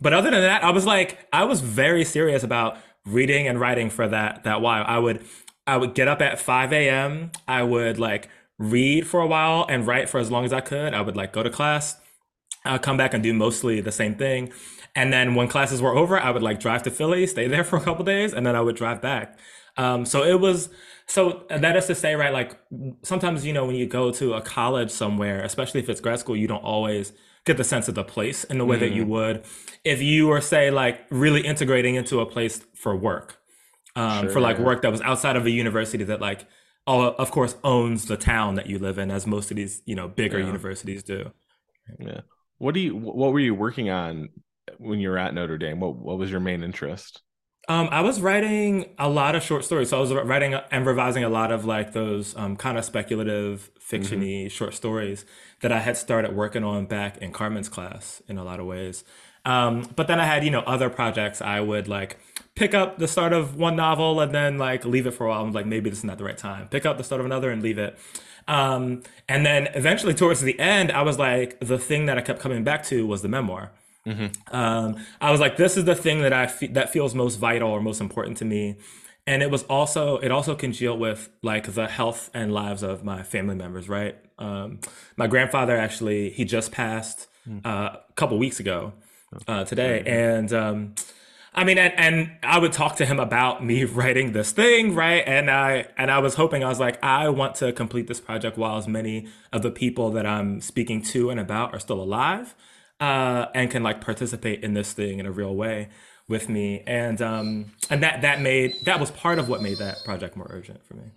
But 0.00 0.12
other 0.12 0.30
than 0.30 0.42
that, 0.42 0.62
I 0.62 0.70
was 0.70 0.86
like, 0.86 1.26
I 1.32 1.44
was 1.44 1.60
very 1.60 2.04
serious 2.04 2.44
about 2.44 2.78
reading 3.04 3.48
and 3.48 3.58
writing 3.58 3.90
for 3.90 4.06
that 4.06 4.44
that 4.44 4.60
while. 4.60 4.84
I 4.86 4.98
would 4.98 5.24
I 5.66 5.76
would 5.76 5.94
get 5.94 6.08
up 6.08 6.22
at 6.22 6.38
5 6.38 6.72
a.m. 6.72 7.32
I 7.46 7.62
would 7.62 7.98
like 7.98 8.28
read 8.58 9.06
for 9.06 9.20
a 9.20 9.26
while 9.26 9.66
and 9.68 9.86
write 9.86 10.08
for 10.08 10.18
as 10.18 10.30
long 10.30 10.44
as 10.44 10.52
I 10.52 10.60
could. 10.60 10.94
I 10.94 11.00
would 11.00 11.16
like 11.16 11.32
go 11.32 11.42
to 11.42 11.50
class, 11.50 11.96
uh, 12.64 12.78
come 12.78 12.96
back 12.96 13.14
and 13.14 13.22
do 13.22 13.34
mostly 13.34 13.80
the 13.80 13.92
same 13.92 14.14
thing. 14.14 14.52
And 14.94 15.12
then 15.12 15.34
when 15.34 15.48
classes 15.48 15.80
were 15.80 15.94
over, 15.96 16.18
I 16.18 16.30
would 16.30 16.42
like 16.42 16.60
drive 16.60 16.82
to 16.84 16.90
Philly, 16.90 17.26
stay 17.26 17.46
there 17.48 17.64
for 17.70 17.76
a 17.76 17.80
couple 17.80 18.04
days, 18.04 18.32
and 18.32 18.44
then 18.46 18.56
I 18.56 18.60
would 18.60 18.76
drive 18.76 19.00
back. 19.02 19.38
Um, 19.76 20.04
so 20.04 20.24
it 20.24 20.40
was 20.40 20.70
so 21.06 21.44
that 21.50 21.76
is 21.76 21.86
to 21.86 21.94
say, 21.94 22.14
right? 22.16 22.32
Like 22.32 22.56
sometimes 23.02 23.44
you 23.46 23.52
know 23.52 23.64
when 23.66 23.76
you 23.76 23.86
go 23.86 24.10
to 24.12 24.34
a 24.34 24.40
college 24.40 24.90
somewhere, 24.90 25.42
especially 25.42 25.80
if 25.80 25.88
it's 25.88 26.00
grad 26.00 26.18
school, 26.18 26.36
you 26.36 26.48
don't 26.48 26.62
always 26.64 27.12
get 27.44 27.56
the 27.56 27.64
sense 27.64 27.88
of 27.88 27.94
the 27.94 28.04
place 28.04 28.44
in 28.44 28.58
the 28.58 28.64
way 28.64 28.76
that 28.76 28.90
you 28.90 29.04
Mm, 29.04 29.06
would 29.06 29.42
if 29.82 30.02
you 30.02 30.26
were 30.26 30.40
say 30.40 30.70
like 30.70 31.00
really 31.08 31.40
integrating 31.40 31.94
into 31.94 32.20
a 32.20 32.26
place 32.26 32.60
for 32.74 32.94
work 32.94 33.38
um, 33.96 34.28
for 34.28 34.40
like 34.40 34.58
Yeah. 34.58 34.58
work 34.58 34.82
that 34.82 34.90
was 34.90 35.00
outside 35.02 35.36
of 35.36 35.46
a 35.46 35.50
university 35.50 36.04
that 36.04 36.20
like 36.20 36.46
all 36.86 37.02
of 37.02 37.30
course 37.30 37.56
owns 37.64 38.06
the 38.06 38.16
town 38.16 38.54
that 38.56 38.66
you 38.66 38.78
live 38.78 38.98
in 38.98 39.10
as 39.10 39.26
most 39.26 39.50
of 39.50 39.56
these 39.56 39.82
you 39.86 39.94
know 39.94 40.08
bigger 40.08 40.38
Yeah. 40.38 40.40
universities 40.40 41.02
do 41.02 41.30
Yeah. 41.98 42.20
What 42.58 42.74
do 42.74 42.80
you? 42.80 42.96
What 42.96 43.32
were 43.32 43.40
you 43.40 43.54
working 43.54 43.90
on 43.90 44.30
when 44.78 44.98
you 45.00 45.10
were 45.10 45.18
at 45.18 45.34
Notre 45.34 45.58
Dame? 45.58 45.80
What 45.80 45.96
What 45.96 46.18
was 46.18 46.30
your 46.30 46.40
main 46.40 46.62
interest? 46.62 47.22
um, 47.68 47.88
i 47.90 48.00
was 48.00 48.20
writing 48.20 48.86
a 48.98 49.08
lot 49.08 49.34
of 49.34 49.42
short 49.42 49.64
stories 49.64 49.90
so 49.90 49.96
i 49.98 50.00
was 50.00 50.12
writing 50.12 50.54
and 50.70 50.86
revising 50.86 51.24
a 51.24 51.28
lot 51.28 51.52
of 51.52 51.64
like 51.64 51.92
those 51.92 52.36
um, 52.36 52.56
kind 52.56 52.78
of 52.78 52.84
speculative 52.84 53.70
Mm-hmm. 53.98 54.22
fictiony 54.22 54.50
short 54.50 54.74
stories 54.74 55.24
that 55.60 55.72
i 55.72 55.78
had 55.80 55.96
started 55.96 56.34
working 56.34 56.64
on 56.64 56.86
back 56.86 57.18
in 57.18 57.32
carmen's 57.32 57.68
class 57.68 58.22
in 58.28 58.38
a 58.38 58.44
lot 58.44 58.60
of 58.60 58.66
ways 58.66 59.04
um, 59.44 59.88
but 59.96 60.06
then 60.08 60.20
i 60.20 60.24
had 60.26 60.44
you 60.44 60.50
know 60.50 60.60
other 60.60 60.88
projects 60.90 61.40
i 61.40 61.60
would 61.60 61.88
like 61.88 62.18
pick 62.54 62.74
up 62.74 62.98
the 62.98 63.08
start 63.08 63.32
of 63.32 63.56
one 63.56 63.76
novel 63.76 64.20
and 64.20 64.34
then 64.34 64.58
like 64.58 64.84
leave 64.84 65.06
it 65.06 65.12
for 65.12 65.26
a 65.26 65.30
while 65.30 65.42
i'm 65.42 65.52
like 65.52 65.66
maybe 65.66 65.90
this 65.90 66.00
is 66.00 66.04
not 66.04 66.18
the 66.18 66.24
right 66.24 66.38
time 66.38 66.68
pick 66.68 66.86
up 66.86 66.96
the 66.98 67.04
start 67.04 67.20
of 67.20 67.26
another 67.26 67.50
and 67.50 67.62
leave 67.62 67.78
it 67.78 67.98
Um, 68.48 69.02
and 69.28 69.44
then 69.44 69.68
eventually 69.74 70.14
towards 70.14 70.40
the 70.40 70.58
end, 70.58 70.90
I 70.90 71.02
was 71.02 71.18
like, 71.18 71.60
the 71.60 71.78
thing 71.78 72.06
that 72.06 72.16
I 72.16 72.22
kept 72.22 72.40
coming 72.40 72.64
back 72.64 72.82
to 72.84 73.06
was 73.06 73.20
the 73.20 73.28
memoir. 73.28 73.72
Mm-hmm. 74.06 74.54
Um, 74.56 74.96
I 75.20 75.30
was 75.30 75.40
like, 75.40 75.56
this 75.56 75.76
is 75.76 75.84
the 75.84 75.94
thing 75.94 76.22
that 76.22 76.32
I 76.32 76.46
fe- 76.46 76.68
that 76.68 76.90
feels 76.90 77.14
most 77.14 77.36
vital 77.36 77.70
or 77.70 77.80
most 77.80 78.00
important 78.00 78.38
to 78.38 78.44
me. 78.44 78.76
And 79.26 79.42
it 79.42 79.50
was 79.50 79.64
also 79.64 80.16
it 80.18 80.30
also 80.30 80.54
congealed 80.54 80.98
with 80.98 81.28
like 81.42 81.74
the 81.74 81.86
health 81.86 82.30
and 82.32 82.52
lives 82.52 82.82
of 82.82 83.04
my 83.04 83.22
family 83.22 83.54
members, 83.54 83.88
right? 83.88 84.16
Um, 84.38 84.80
my 85.16 85.26
grandfather 85.26 85.76
actually 85.76 86.30
he 86.30 86.44
just 86.44 86.72
passed 86.72 87.26
uh, 87.64 87.68
a 88.08 88.12
couple 88.14 88.38
weeks 88.38 88.60
ago 88.60 88.92
uh, 89.46 89.64
today, 89.64 90.02
and 90.06 90.52
um, 90.52 90.94
I 91.54 91.64
mean, 91.64 91.78
and, 91.78 91.92
and 91.98 92.30
I 92.42 92.58
would 92.58 92.72
talk 92.72 92.96
to 92.96 93.06
him 93.06 93.18
about 93.18 93.64
me 93.64 93.84
writing 93.98 94.32
this 94.32 94.52
thing, 94.52 94.94
right? 94.94 95.24
And 95.26 95.50
I 95.50 95.86
and 95.96 96.10
I 96.10 96.18
was 96.20 96.34
hoping 96.34 96.62
I 96.62 96.68
was 96.68 96.80
like, 96.80 97.02
I 97.02 97.28
want 97.28 97.56
to 97.56 97.72
complete 97.72 98.06
this 98.06 98.20
project 98.20 98.56
while 98.56 98.78
as 98.78 98.86
many 98.86 99.26
of 99.52 99.62
the 99.62 99.70
people 99.70 100.10
that 100.12 100.26
I'm 100.26 100.60
speaking 100.60 101.02
to 101.02 101.30
and 101.30 101.40
about 101.40 101.74
are 101.74 101.78
still 101.80 102.00
alive, 102.00 102.54
uh, 103.00 103.46
and 103.54 103.70
can 103.70 103.82
like 103.82 104.00
participate 104.00 104.62
in 104.62 104.74
this 104.74 104.92
thing 104.92 105.18
in 105.18 105.26
a 105.26 105.32
real 105.32 105.54
way 105.54 105.88
with 106.28 106.48
me. 106.48 106.82
And 106.86 107.20
um, 107.22 107.72
and 107.90 108.02
that 108.02 108.22
that 108.22 108.40
made 108.40 108.74
that 108.84 109.00
was 109.00 109.10
part 109.10 109.38
of 109.38 109.48
what 109.48 109.62
made 109.62 109.78
that 109.78 110.04
project 110.04 110.36
more 110.36 110.48
urgent 110.50 110.84
for 110.84 110.94
me. 110.94 111.10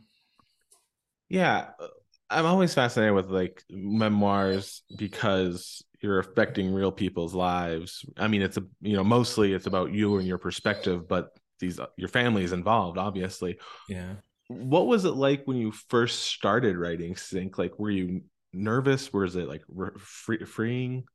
Yeah, 1.29 1.69
uh, 1.79 1.87
I'm 2.29 2.45
always 2.45 2.73
fascinated 2.73 3.13
with 3.13 3.29
like 3.29 3.63
memoirs 3.69 4.83
because 4.97 5.83
you're 6.01 6.19
affecting 6.19 6.73
real 6.73 6.91
people's 6.91 7.33
lives. 7.33 8.05
I 8.17 8.27
mean, 8.27 8.41
it's 8.41 8.57
a 8.57 8.63
you 8.81 8.95
know 8.95 9.03
mostly 9.03 9.53
it's 9.53 9.67
about 9.67 9.91
you 9.91 10.17
and 10.17 10.27
your 10.27 10.37
perspective, 10.37 11.07
but 11.07 11.29
these 11.59 11.79
your 11.97 12.09
family 12.09 12.43
is 12.43 12.53
involved, 12.53 12.97
obviously. 12.97 13.59
Yeah. 13.87 14.15
What 14.47 14.87
was 14.87 15.05
it 15.05 15.11
like 15.11 15.43
when 15.45 15.57
you 15.57 15.71
first 15.71 16.23
started 16.23 16.75
writing 16.75 17.15
Sink? 17.15 17.57
Like, 17.57 17.79
were 17.79 17.91
you 17.91 18.23
nervous? 18.51 19.13
Was 19.13 19.35
it 19.35 19.47
like 19.47 19.61
re- 19.69 19.91
free- 19.97 20.43
freeing? 20.45 21.05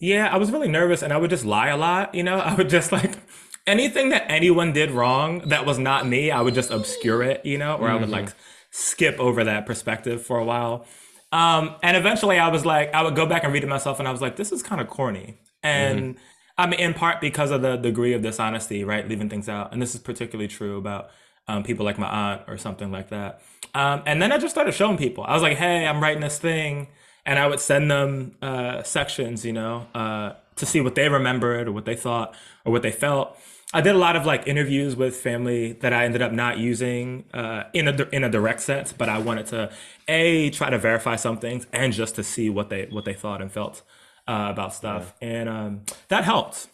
Yeah, 0.00 0.28
I 0.32 0.36
was 0.36 0.52
really 0.52 0.68
nervous 0.68 1.02
and 1.02 1.12
I 1.12 1.16
would 1.16 1.30
just 1.30 1.44
lie 1.44 1.68
a 1.68 1.76
lot, 1.76 2.14
you 2.14 2.22
know? 2.22 2.38
I 2.38 2.54
would 2.54 2.68
just 2.68 2.92
like 2.92 3.18
anything 3.66 4.10
that 4.10 4.30
anyone 4.30 4.72
did 4.72 4.90
wrong 4.90 5.40
that 5.48 5.66
was 5.66 5.78
not 5.78 6.06
me, 6.06 6.30
I 6.30 6.40
would 6.40 6.54
just 6.54 6.70
obscure 6.70 7.22
it, 7.22 7.44
you 7.44 7.58
know, 7.58 7.76
or 7.76 7.88
I 7.88 7.96
would 7.96 8.08
hmm 8.08 8.10
like 8.10 8.32
skip 8.70 9.18
over 9.18 9.44
that 9.44 9.66
perspective 9.66 10.24
for 10.24 10.38
a 10.38 10.44
while. 10.44 10.86
Um, 11.32 11.76
and 11.82 11.96
eventually 11.96 12.38
I 12.38 12.48
was 12.48 12.64
like, 12.64 12.94
I 12.94 13.02
would 13.02 13.14
go 13.14 13.26
back 13.26 13.44
and 13.44 13.52
read 13.52 13.62
it 13.64 13.68
myself 13.68 13.98
and 13.98 14.08
I 14.08 14.12
was 14.12 14.20
like, 14.22 14.36
this 14.36 14.52
is 14.52 14.62
kind 14.62 14.80
of 14.80 14.88
corny. 14.88 15.38
And 15.62 16.16
I 16.56 16.66
mean, 16.66 16.80
in 16.80 16.94
part 16.94 17.20
because 17.20 17.50
of 17.50 17.62
the 17.62 17.76
degree 17.76 18.14
of 18.14 18.22
dishonesty, 18.22 18.84
right? 18.84 19.06
Leaving 19.06 19.28
things 19.28 19.48
out. 19.48 19.72
And 19.72 19.82
this 19.82 19.94
is 19.94 20.00
particularly 20.00 20.48
true 20.48 20.78
about 20.78 21.10
um, 21.46 21.62
people 21.64 21.84
like 21.84 21.98
my 21.98 22.08
aunt 22.08 22.42
or 22.46 22.56
something 22.56 22.90
like 22.90 23.10
that. 23.10 23.42
Um, 23.74 24.02
and 24.06 24.20
then 24.22 24.32
I 24.32 24.38
just 24.38 24.54
started 24.54 24.72
showing 24.72 24.96
people. 24.96 25.24
I 25.24 25.34
was 25.34 25.42
like, 25.42 25.56
hey, 25.58 25.86
I'm 25.86 26.00
writing 26.02 26.20
this 26.22 26.38
thing 26.38 26.88
and 27.28 27.38
I 27.38 27.46
would 27.48 27.60
send 27.60 27.92
them 27.92 28.36
uh, 28.42 28.82
sections, 28.84 29.46
you 29.46 29.54
know, 29.54 29.88
uh, 29.94 30.34
to 30.56 30.66
see 30.66 30.82
what 30.82 30.96
they 30.96 31.08
remembered 31.10 31.68
or 31.68 31.72
what 31.72 31.86
they 31.86 31.96
thought 31.96 32.36
or 32.66 32.72
what 32.72 32.82
they 32.82 32.92
felt. 32.92 33.38
I 33.74 33.82
did 33.82 33.94
a 33.94 33.98
lot 33.98 34.16
of 34.16 34.26
like 34.26 34.48
interviews 34.48 34.96
with 34.96 35.16
family 35.16 35.74
that 35.74 35.92
I 35.94 36.06
ended 36.06 36.22
up 36.22 36.32
not 36.32 36.58
using 36.58 37.26
uh, 37.34 37.64
in 37.74 37.88
a 37.88 38.08
in 38.12 38.24
a 38.24 38.30
direct 38.30 38.62
sense, 38.62 38.92
but 38.94 39.10
I 39.10 39.18
wanted 39.20 39.46
to 39.48 39.70
a 40.08 40.50
try 40.50 40.70
to 40.70 40.78
verify 40.78 41.16
some 41.16 41.38
things 41.38 41.68
and 41.72 41.92
just 41.94 42.16
to 42.16 42.24
see 42.24 42.50
what 42.50 42.70
they 42.70 42.86
what 42.90 43.06
they 43.06 43.14
thought 43.14 43.42
and 43.42 43.52
felt 43.52 43.82
uh, 44.28 44.48
about 44.50 44.74
Yeah, 44.82 45.04
stuff, 45.04 45.14
and 45.22 45.48
um, 45.50 45.82
that 46.08 46.24
helped. 46.24 46.68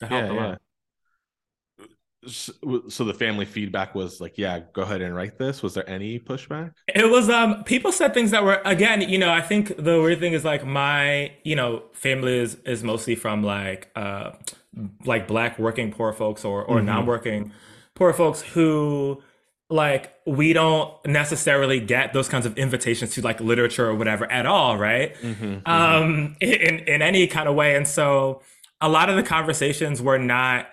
That 0.00 0.08
helped 0.08 0.28
yeah, 0.28 0.30
a 0.30 0.32
yeah. 0.32 0.34
lot. 0.34 0.56
W- 0.56 0.67
So 2.26 3.04
the 3.04 3.14
family 3.14 3.44
feedback 3.46 3.94
was 3.94 4.20
like, 4.20 4.38
yeah, 4.38 4.60
go 4.72 4.82
ahead 4.82 5.02
and 5.02 5.14
write 5.14 5.38
this. 5.38 5.62
Was 5.62 5.74
there 5.74 5.88
any 5.88 6.18
pushback? 6.18 6.72
It 6.94 7.10
was 7.10 7.28
um 7.28 7.64
people 7.64 7.92
said 7.92 8.14
things 8.14 8.30
that 8.30 8.44
were 8.44 8.62
again, 8.64 9.02
you 9.02 9.18
know, 9.18 9.30
I 9.30 9.42
think 9.42 9.76
the 9.76 10.00
weird 10.00 10.20
thing 10.20 10.32
is 10.32 10.44
like 10.44 10.64
my, 10.64 11.32
you 11.44 11.54
know, 11.54 11.82
family 11.92 12.38
is 12.38 12.54
is 12.64 12.82
mostly 12.82 13.14
from 13.14 13.42
like 13.42 13.90
uh 13.94 14.32
like 15.04 15.28
black 15.28 15.58
working 15.58 15.92
poor 15.92 16.12
folks 16.14 16.44
or 16.46 16.64
or 16.64 16.80
hmm 16.80 16.80
non-working 16.80 17.52
poor 17.94 18.12
folks 18.14 18.40
who 18.40 19.22
like 19.68 20.14
we 20.26 20.54
don't 20.54 20.94
necessarily 21.06 21.78
get 21.78 22.14
those 22.14 22.28
kinds 22.28 22.46
of 22.46 22.56
invitations 22.56 23.12
to 23.14 23.20
like 23.22 23.38
literature 23.40 23.86
or 23.86 23.94
whatever 23.94 24.30
at 24.32 24.46
all, 24.46 24.78
right? 24.78 25.14
hmm 25.22 25.64
hmm 25.66 25.66
Um 25.66 26.36
in 26.40 26.78
in 26.80 27.02
any 27.02 27.26
kind 27.26 27.48
of 27.50 27.54
way. 27.54 27.76
And 27.76 27.86
so 27.86 28.40
a 28.80 28.88
lot 28.88 29.10
of 29.10 29.16
the 29.16 29.22
conversations 29.22 30.00
were 30.00 30.18
not 30.18 30.68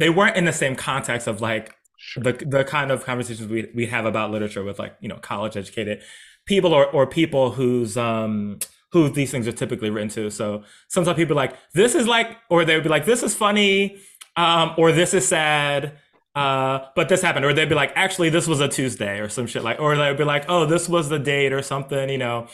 they 0.00 0.10
weren't 0.10 0.36
in 0.36 0.44
the 0.46 0.52
same 0.52 0.74
context 0.74 1.26
of 1.26 1.40
like 1.40 1.76
Sure. 2.02 2.22
the 2.22 2.32
the 2.32 2.64
kind 2.64 2.90
of 2.90 3.04
conversations 3.04 3.46
we 3.46 3.68
we 3.74 3.84
have 3.86 4.06
about 4.06 4.30
literature 4.30 4.64
with 4.64 4.78
like 4.78 4.96
you 5.00 5.08
know 5.08 5.16
college 5.16 5.54
educated 5.54 6.00
people 6.46 6.72
or 6.72 6.86
or 6.86 7.06
people 7.06 7.50
whose 7.50 7.94
um 7.98 8.58
who 8.92 9.10
these 9.10 9.30
things 9.30 9.46
are 9.46 9.52
typically 9.52 9.90
written 9.90 10.08
to. 10.08 10.30
So 10.30 10.64
sometimes 10.88 11.16
people 11.16 11.34
are 11.34 11.42
like 11.44 11.54
this 11.74 11.94
is 11.94 12.06
like 12.08 12.38
or 12.48 12.64
they 12.64 12.74
would 12.74 12.84
be 12.84 12.88
like 12.88 13.04
this 13.04 13.22
is 13.22 13.34
funny 13.34 13.98
um 14.36 14.72
or 14.78 14.92
this 14.92 15.12
is 15.12 15.28
sad 15.28 15.98
uh 16.34 16.78
but 16.96 17.10
this 17.10 17.20
happened 17.20 17.44
or 17.44 17.52
they'd 17.52 17.68
be 17.68 17.74
like 17.74 17.92
actually 17.96 18.30
this 18.30 18.46
was 18.46 18.60
a 18.60 18.68
Tuesday 18.68 19.18
or 19.20 19.28
some 19.28 19.46
shit 19.46 19.62
like 19.62 19.78
or 19.78 19.94
they'd 19.94 20.16
be 20.16 20.24
like 20.24 20.46
oh 20.48 20.64
this 20.64 20.88
was 20.88 21.10
the 21.10 21.18
date 21.18 21.52
or 21.52 21.60
something 21.60 22.08
you 22.08 22.16
know 22.18 22.46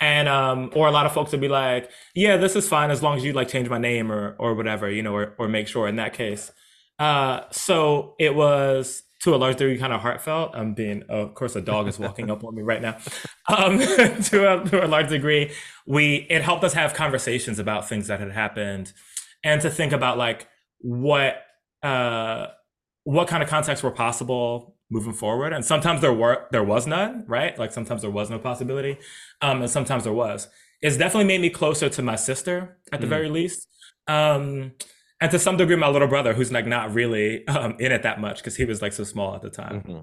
and 0.00 0.28
um 0.28 0.70
or 0.74 0.88
a 0.88 0.90
lot 0.90 1.06
of 1.06 1.12
folks 1.12 1.32
would 1.32 1.40
be 1.40 1.48
like 1.48 1.90
yeah 2.14 2.36
this 2.36 2.54
is 2.54 2.68
fine 2.68 2.90
as 2.90 3.02
long 3.02 3.16
as 3.16 3.24
you 3.24 3.32
like 3.32 3.48
change 3.48 3.68
my 3.70 3.78
name 3.78 4.12
or 4.12 4.34
or 4.38 4.52
whatever 4.54 4.90
you 4.90 5.02
know 5.02 5.14
or 5.14 5.34
or 5.38 5.48
make 5.48 5.68
sure 5.68 5.88
in 5.88 5.96
that 5.96 6.12
case 6.12 6.52
uh, 7.00 7.44
so 7.50 8.14
it 8.18 8.34
was 8.34 9.02
to 9.20 9.34
a 9.34 9.36
large 9.36 9.56
degree 9.56 9.78
kind 9.78 9.92
of 9.92 10.00
heartfelt. 10.00 10.52
I'm 10.54 10.74
being, 10.74 11.02
of 11.08 11.34
course, 11.34 11.56
a 11.56 11.60
dog 11.60 11.88
is 11.88 11.98
walking 11.98 12.30
up 12.30 12.44
on 12.44 12.54
me 12.54 12.62
right 12.62 12.80
now. 12.80 12.98
Um, 13.48 13.78
to 13.78 14.62
a, 14.62 14.64
to 14.68 14.84
a 14.84 14.88
large 14.88 15.08
degree, 15.08 15.52
we 15.86 16.26
it 16.30 16.42
helped 16.42 16.62
us 16.62 16.74
have 16.74 16.94
conversations 16.94 17.58
about 17.58 17.88
things 17.88 18.06
that 18.08 18.20
had 18.20 18.30
happened, 18.32 18.92
and 19.42 19.60
to 19.62 19.70
think 19.70 19.92
about 19.92 20.18
like 20.18 20.46
what 20.78 21.42
uh, 21.82 22.48
what 23.04 23.28
kind 23.28 23.42
of 23.42 23.48
contexts 23.48 23.82
were 23.82 23.90
possible 23.90 24.76
moving 24.90 25.12
forward. 25.14 25.54
And 25.54 25.64
sometimes 25.64 26.02
there 26.02 26.12
were 26.12 26.46
there 26.52 26.64
was 26.64 26.86
none, 26.86 27.24
right? 27.26 27.58
Like 27.58 27.72
sometimes 27.72 28.02
there 28.02 28.10
was 28.10 28.28
no 28.28 28.38
possibility, 28.38 28.98
um, 29.40 29.62
and 29.62 29.70
sometimes 29.70 30.04
there 30.04 30.12
was. 30.12 30.48
It's 30.82 30.96
definitely 30.96 31.26
made 31.26 31.40
me 31.40 31.50
closer 31.50 31.88
to 31.88 32.02
my 32.02 32.16
sister 32.16 32.78
at 32.92 33.00
the 33.00 33.06
mm. 33.06 33.10
very 33.10 33.28
least. 33.28 33.68
Um, 34.06 34.72
and 35.20 35.30
to 35.30 35.38
some 35.38 35.56
degree, 35.56 35.76
my 35.76 35.88
little 35.88 36.08
brother, 36.08 36.32
who's 36.32 36.50
like 36.50 36.66
not 36.66 36.94
really 36.94 37.46
um, 37.46 37.76
in 37.78 37.92
it 37.92 38.02
that 38.02 38.20
much 38.20 38.38
because 38.38 38.56
he 38.56 38.64
was 38.64 38.80
like 38.80 38.92
so 38.92 39.04
small 39.04 39.34
at 39.34 39.42
the 39.42 39.50
time. 39.50 39.82
Mm-hmm. 39.82 40.00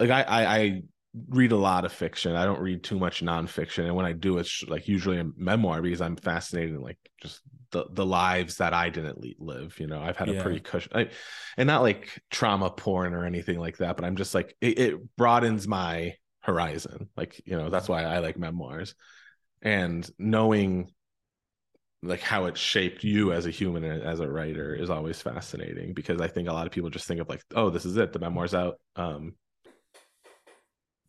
Like 0.00 0.10
I, 0.10 0.22
I, 0.22 0.56
I 0.56 0.82
read 1.28 1.52
a 1.52 1.56
lot 1.56 1.84
of 1.84 1.92
fiction. 1.92 2.36
I 2.36 2.44
don't 2.44 2.60
read 2.60 2.82
too 2.84 2.98
much 2.98 3.22
nonfiction, 3.22 3.84
and 3.84 3.94
when 3.94 4.06
I 4.06 4.12
do, 4.12 4.38
it's 4.38 4.62
like 4.68 4.86
usually 4.88 5.18
a 5.18 5.26
memoir 5.36 5.82
because 5.82 6.00
I'm 6.00 6.16
fascinated 6.16 6.74
in 6.74 6.80
like 6.80 6.98
just 7.20 7.40
the 7.70 7.86
the 7.90 8.06
lives 8.06 8.56
that 8.58 8.72
I 8.72 8.90
didn't 8.90 9.40
live. 9.40 9.78
You 9.80 9.88
know, 9.88 10.00
I've 10.00 10.16
had 10.16 10.28
yeah. 10.28 10.40
a 10.40 10.42
pretty 10.42 10.60
cushion, 10.60 10.92
I, 10.94 11.08
and 11.56 11.66
not 11.66 11.82
like 11.82 12.20
trauma 12.30 12.70
porn 12.70 13.14
or 13.14 13.24
anything 13.24 13.58
like 13.58 13.78
that. 13.78 13.96
But 13.96 14.04
I'm 14.04 14.16
just 14.16 14.34
like 14.34 14.56
it, 14.60 14.78
it 14.78 15.16
broadens 15.16 15.66
my 15.66 16.14
horizon. 16.40 17.08
Like 17.16 17.40
you 17.44 17.56
know, 17.56 17.70
that's 17.70 17.88
why 17.88 18.04
I 18.04 18.18
like 18.18 18.38
memoirs, 18.38 18.94
and 19.62 20.08
knowing 20.18 20.92
like 22.04 22.20
how 22.20 22.44
it 22.46 22.56
shaped 22.56 23.02
you 23.02 23.32
as 23.32 23.46
a 23.46 23.50
human 23.50 23.84
and 23.84 24.02
as 24.02 24.20
a 24.20 24.28
writer 24.28 24.74
is 24.74 24.90
always 24.90 25.20
fascinating 25.20 25.94
because 25.94 26.20
I 26.20 26.28
think 26.28 26.48
a 26.48 26.52
lot 26.52 26.66
of 26.66 26.72
people 26.72 26.90
just 26.90 27.06
think 27.06 27.20
of 27.20 27.28
like, 27.28 27.42
oh, 27.54 27.70
this 27.70 27.84
is 27.84 27.96
it, 27.96 28.12
the 28.12 28.18
memoir's 28.18 28.54
out. 28.54 28.78
Um, 28.96 29.34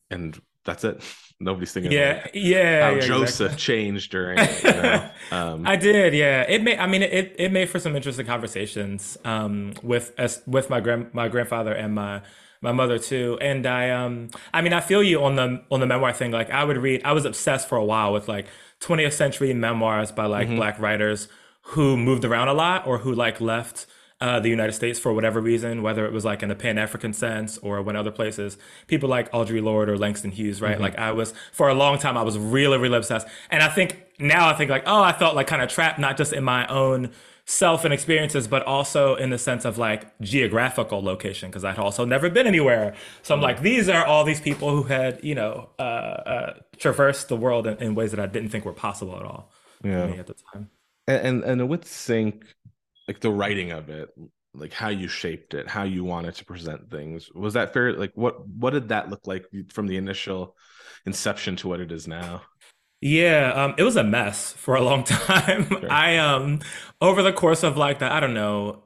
and 0.10 0.39
that's 0.63 0.84
it. 0.84 1.03
Nobody's 1.39 1.73
thinking. 1.73 1.91
Yeah, 1.91 2.21
like 2.23 2.31
yeah. 2.34 2.89
How 2.89 2.95
yeah, 2.95 3.01
Joseph 3.01 3.53
exactly. 3.53 3.58
changed 3.58 4.12
during. 4.12 4.38
You 4.38 4.71
know? 4.71 5.10
um, 5.31 5.67
I 5.67 5.75
did. 5.75 6.13
Yeah, 6.13 6.43
it 6.43 6.63
made. 6.63 6.79
I 6.79 6.88
mean, 6.88 7.01
it 7.01 7.36
it 7.38 7.51
made 7.51 7.69
for 7.69 7.77
some 7.77 7.93
interesting 7.93 8.25
conversations 8.25 9.17
um, 9.25 9.73
with 9.84 10.13
as 10.17 10.41
with 10.47 10.69
my 10.69 10.79
grand 10.79 11.13
my 11.13 11.27
grandfather 11.27 11.73
and 11.73 11.93
my 11.93 12.21
my 12.62 12.71
mother 12.71 12.97
too. 12.97 13.38
And 13.41 13.65
I 13.65 13.89
um 13.89 14.29
I 14.53 14.62
mean 14.62 14.73
I 14.73 14.79
feel 14.79 15.03
you 15.03 15.23
on 15.23 15.36
the 15.36 15.62
on 15.69 15.81
the 15.81 15.86
memoir 15.86 16.13
thing. 16.13 16.31
Like 16.31 16.49
I 16.49 16.63
would 16.63 16.77
read. 16.77 17.01
I 17.03 17.12
was 17.12 17.25
obsessed 17.25 17.67
for 17.67 17.77
a 17.77 17.86
while 17.86 18.13
with 18.13 18.27
like 18.27 18.47
20th 18.81 19.13
century 19.13 19.53
memoirs 19.53 20.11
by 20.11 20.25
like 20.25 20.47
mm-hmm. 20.47 20.57
black 20.57 20.79
writers 20.79 21.27
who 21.69 21.97
moved 21.97 22.23
around 22.23 22.47
a 22.47 22.53
lot 22.53 22.85
or 22.85 22.99
who 22.99 23.13
like 23.13 23.41
left 23.41 23.88
uh, 24.21 24.39
the 24.39 24.49
United 24.49 24.71
States 24.71 24.97
for 24.97 25.13
whatever 25.13 25.41
reason, 25.41 25.81
whether 25.81 26.05
it 26.05 26.13
was 26.13 26.23
like 26.23 26.41
in 26.41 26.49
the 26.49 26.55
Pan 26.55 26.77
African 26.77 27.11
sense 27.11 27.57
or 27.57 27.81
when 27.81 27.95
other 27.95 28.11
places, 28.11 28.57
people 28.88 29.09
like 29.09 29.29
Audre 29.31 29.61
Lorde 29.61 29.89
or 29.89 29.97
Langston 29.97 30.31
Hughes, 30.31 30.61
right? 30.61 30.73
Mm-hmm. 30.73 30.81
Like 30.81 30.97
I 30.97 31.11
was 31.11 31.33
for 31.51 31.67
a 31.67 31.73
long 31.73 31.97
time, 31.97 32.17
I 32.17 32.23
was 32.23 32.38
really, 32.38 32.77
really 32.77 32.97
obsessed. 32.97 33.27
And 33.49 33.61
I 33.61 33.67
think 33.67 34.03
now 34.19 34.47
I 34.47 34.53
think 34.53 34.69
like, 34.69 34.83
oh, 34.85 35.01
I 35.01 35.11
felt 35.11 35.35
like 35.35 35.47
kind 35.47 35.61
of 35.61 35.69
trapped, 35.69 35.99
not 35.99 36.17
just 36.17 36.31
in 36.31 36.43
my 36.43 36.65
own 36.67 37.11
self 37.45 37.86
and 37.86 37.93
experiences, 37.93 38.47
but 38.47 38.63
also 38.63 39.15
in 39.15 39.29
the 39.29 39.38
sense 39.38 39.65
of 39.65 39.77
like 39.77 40.17
geographical 40.19 41.03
location, 41.03 41.49
because 41.49 41.63
I'd 41.63 41.77
also 41.77 42.03
never 42.05 42.29
been 42.29 42.47
anywhere. 42.47 42.95
So 43.21 43.36
I'm 43.36 43.41
like, 43.41 43.62
these 43.62 43.88
are 43.88 44.05
all 44.05 44.23
these 44.23 44.41
people 44.41 44.69
who 44.71 44.84
had, 44.84 45.23
you 45.23 45.36
know, 45.36 45.69
uh, 45.77 45.81
uh, 45.81 46.53
traversed 46.77 47.29
the 47.29 47.38
world 47.38 47.67
in, 47.67 47.77
in, 47.77 47.95
ways 47.95 48.12
that 48.12 48.19
I 48.19 48.25
didn't 48.25 48.49
think 48.49 48.65
were 48.65 48.73
possible 48.73 49.15
at 49.15 49.23
all. 49.23 49.51
Yeah. 49.84 50.05
at 50.05 50.27
the 50.27 50.36
time. 50.53 50.69
And, 51.08 51.43
and, 51.43 51.62
and 51.62 51.69
with 51.69 51.88
Sink, 51.88 52.43
like 53.08 53.19
the 53.19 53.29
writing 53.29 53.71
of 53.71 53.89
it 53.89 54.10
like 54.58 54.73
how 54.73 54.89
you 54.89 55.08
shaped 55.08 55.53
it 55.53 55.67
how 55.67 55.84
you 55.84 56.03
wanted 56.03 56.34
to 56.36 56.45
present 56.45 56.89
things 56.89 57.29
was 57.34 57.53
that 57.53 57.73
fair 57.73 57.93
like 57.93 58.12
what 58.15 58.47
what 58.47 58.71
did 58.71 58.89
that 58.89 59.10
look 59.10 59.27
like 59.27 59.45
from 59.69 59.88
the 59.88 59.97
initial 59.97 60.55
inception 61.05 61.55
to 61.55 61.67
what 61.67 61.79
it 61.79 61.91
is 61.91 62.08
now 62.08 62.41
yeah 63.06 63.52
um 63.54 63.76
it 63.78 63.84
was 63.84 63.96
a 63.96 64.04
mess 64.04 64.54
for 64.54 64.76
a 64.76 64.82
long 64.82 65.04
time 65.06 65.68
sure. 65.68 65.91
i 65.91 66.18
um 66.18 66.60
over 67.02 67.22
the 67.22 67.34
course 67.34 67.63
of 67.63 67.78
like 67.78 68.00
the 68.00 68.12
i 68.12 68.20
don't 68.20 68.34
know 68.34 68.82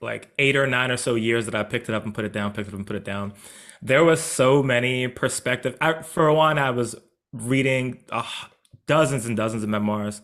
like 0.00 0.32
eight 0.38 0.56
or 0.56 0.66
nine 0.66 0.90
or 0.90 0.96
so 0.96 1.14
years 1.14 1.44
that 1.44 1.54
i 1.54 1.62
picked 1.62 1.88
it 1.88 1.94
up 1.94 2.04
and 2.04 2.14
put 2.14 2.24
it 2.24 2.32
down 2.32 2.52
picked 2.52 2.68
it 2.68 2.72
up 2.72 2.78
and 2.78 2.86
put 2.86 2.96
it 2.96 3.04
down 3.04 3.32
there 3.82 4.04
was 4.04 4.20
so 4.20 4.62
many 4.62 5.08
perspective 5.08 5.76
I, 5.80 6.02
for 6.02 6.32
one 6.32 6.58
i 6.58 6.70
was 6.70 6.94
reading 7.32 8.02
uh, 8.10 8.24
dozens 8.86 9.26
and 9.26 9.36
dozens 9.36 9.62
of 9.62 9.68
memoirs 9.68 10.20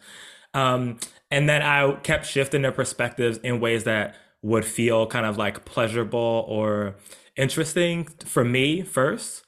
um 0.55 0.99
and 1.31 1.49
then 1.49 1.63
I 1.63 1.93
kept 2.03 2.27
shifting 2.27 2.63
their 2.63 2.73
perspectives 2.73 3.39
in 3.39 3.61
ways 3.61 3.85
that 3.85 4.15
would 4.43 4.65
feel 4.65 5.07
kind 5.07 5.27
of 5.27 5.37
like 5.37 5.65
pleasurable 5.65 6.45
or 6.49 6.97
interesting 7.37 8.05
for 8.25 8.45
me 8.45 8.83
first. 8.83 9.43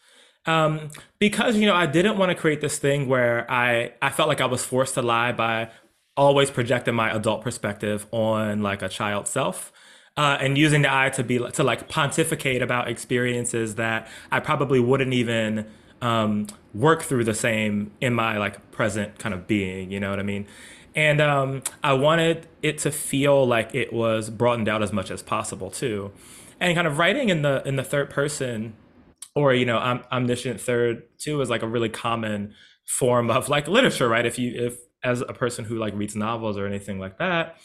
Um, 0.49 0.91
because 1.19 1.57
you 1.57 1.67
know 1.67 1.75
I 1.75 1.87
didn't 1.87 2.17
want 2.19 2.31
to 2.31 2.35
create 2.35 2.61
this 2.61 2.79
thing 2.79 3.09
where 3.09 3.49
I 3.51 3.93
I 4.01 4.11
felt 4.11 4.29
like 4.29 4.41
I 4.41 4.47
was 4.47 4.65
forced 4.65 4.95
to 4.95 5.03
lie 5.03 5.33
by 5.33 5.71
always 6.17 6.51
projecting 6.51 6.95
my 6.95 7.15
adult 7.15 7.43
perspective 7.43 8.07
on 8.11 8.63
like 8.63 8.83
a 8.83 8.89
child 8.89 9.29
self. 9.29 9.73
Uh, 10.17 10.37
and 10.41 10.59
using 10.59 10.83
the 10.83 10.93
eye 10.93 11.11
to 11.11 11.23
be 11.23 11.39
to 11.39 11.63
like 11.63 11.89
pontificate 11.89 12.61
about 12.61 12.89
experiences 12.89 13.77
that 13.77 14.09
I 14.33 14.41
probably 14.41 14.81
wouldn't 14.81 15.13
even 15.13 15.67
um, 16.03 16.49
work 16.75 17.03
through 17.03 17.23
the 17.23 17.35
same 17.35 17.93
in 18.01 18.15
my 18.15 18.37
like 18.37 18.73
present 18.73 19.21
kind 19.21 19.33
of 19.33 19.47
being. 19.47 19.93
You 19.93 20.01
know 20.01 20.11
what 20.11 20.19
I 20.19 20.25
mean? 20.25 20.47
and 20.99 21.21
um, 21.21 21.63
I 21.85 21.93
wanted 21.93 22.49
it 22.61 22.79
to 22.79 22.91
feel 22.91 23.47
like 23.47 23.73
it 23.73 23.93
was 23.93 24.31
broadened 24.31 24.69
out 24.69 24.83
as 24.83 24.93
much 24.93 25.13
as 25.13 25.23
possible 25.23 25.71
too, 25.71 26.11
and 26.59 26.75
kind 26.75 26.89
of 26.89 26.99
writing 26.99 27.29
in 27.29 27.43
the 27.43 27.63
in 27.65 27.77
the 27.77 27.85
third 27.85 28.11
person, 28.11 28.75
or 29.35 29.55
you 29.55 29.65
know, 29.65 29.79
om- 29.79 30.05
omniscient 30.11 30.61
third 30.61 31.03
too 31.19 31.41
is 31.41 31.51
like 31.51 31.63
a 31.63 31.69
really 31.69 31.89
common 31.89 32.55
form 32.87 33.31
of 33.31 33.49
like 33.49 33.69
literature, 33.69 34.09
right? 34.09 34.27
If 34.27 34.39
you 34.39 34.53
if 34.55 34.79
as 35.05 35.21
a 35.21 35.33
person 35.33 35.65
who 35.65 35.77
like 35.77 35.95
reads 35.95 36.17
novels 36.17 36.57
or 36.57 36.67
anything 36.67 36.99
like 36.99 37.19
that. 37.19 37.57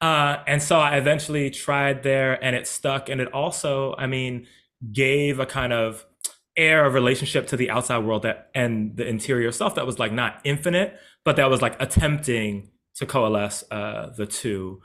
Uh, 0.00 0.42
and 0.48 0.60
so 0.60 0.80
I 0.80 0.96
eventually 0.96 1.48
tried 1.50 2.02
there 2.02 2.42
and 2.42 2.56
it 2.56 2.66
stuck. 2.66 3.08
And 3.08 3.20
it 3.20 3.32
also, 3.32 3.94
I 3.96 4.08
mean, 4.08 4.48
gave 4.92 5.38
a 5.38 5.46
kind 5.46 5.72
of 5.72 6.04
air 6.56 6.84
of 6.84 6.94
relationship 6.94 7.46
to 7.48 7.56
the 7.56 7.70
outside 7.70 7.98
world 7.98 8.22
that 8.22 8.50
and 8.54 8.96
the 8.96 9.06
interior 9.06 9.52
self 9.52 9.76
that 9.76 9.86
was 9.86 9.98
like 9.98 10.12
not 10.12 10.40
infinite, 10.44 10.98
but 11.24 11.36
that 11.36 11.48
was 11.48 11.62
like 11.62 11.80
attempting 11.80 12.70
to 12.96 13.06
coalesce 13.06 13.64
uh, 13.70 14.10
the 14.16 14.26
two, 14.26 14.80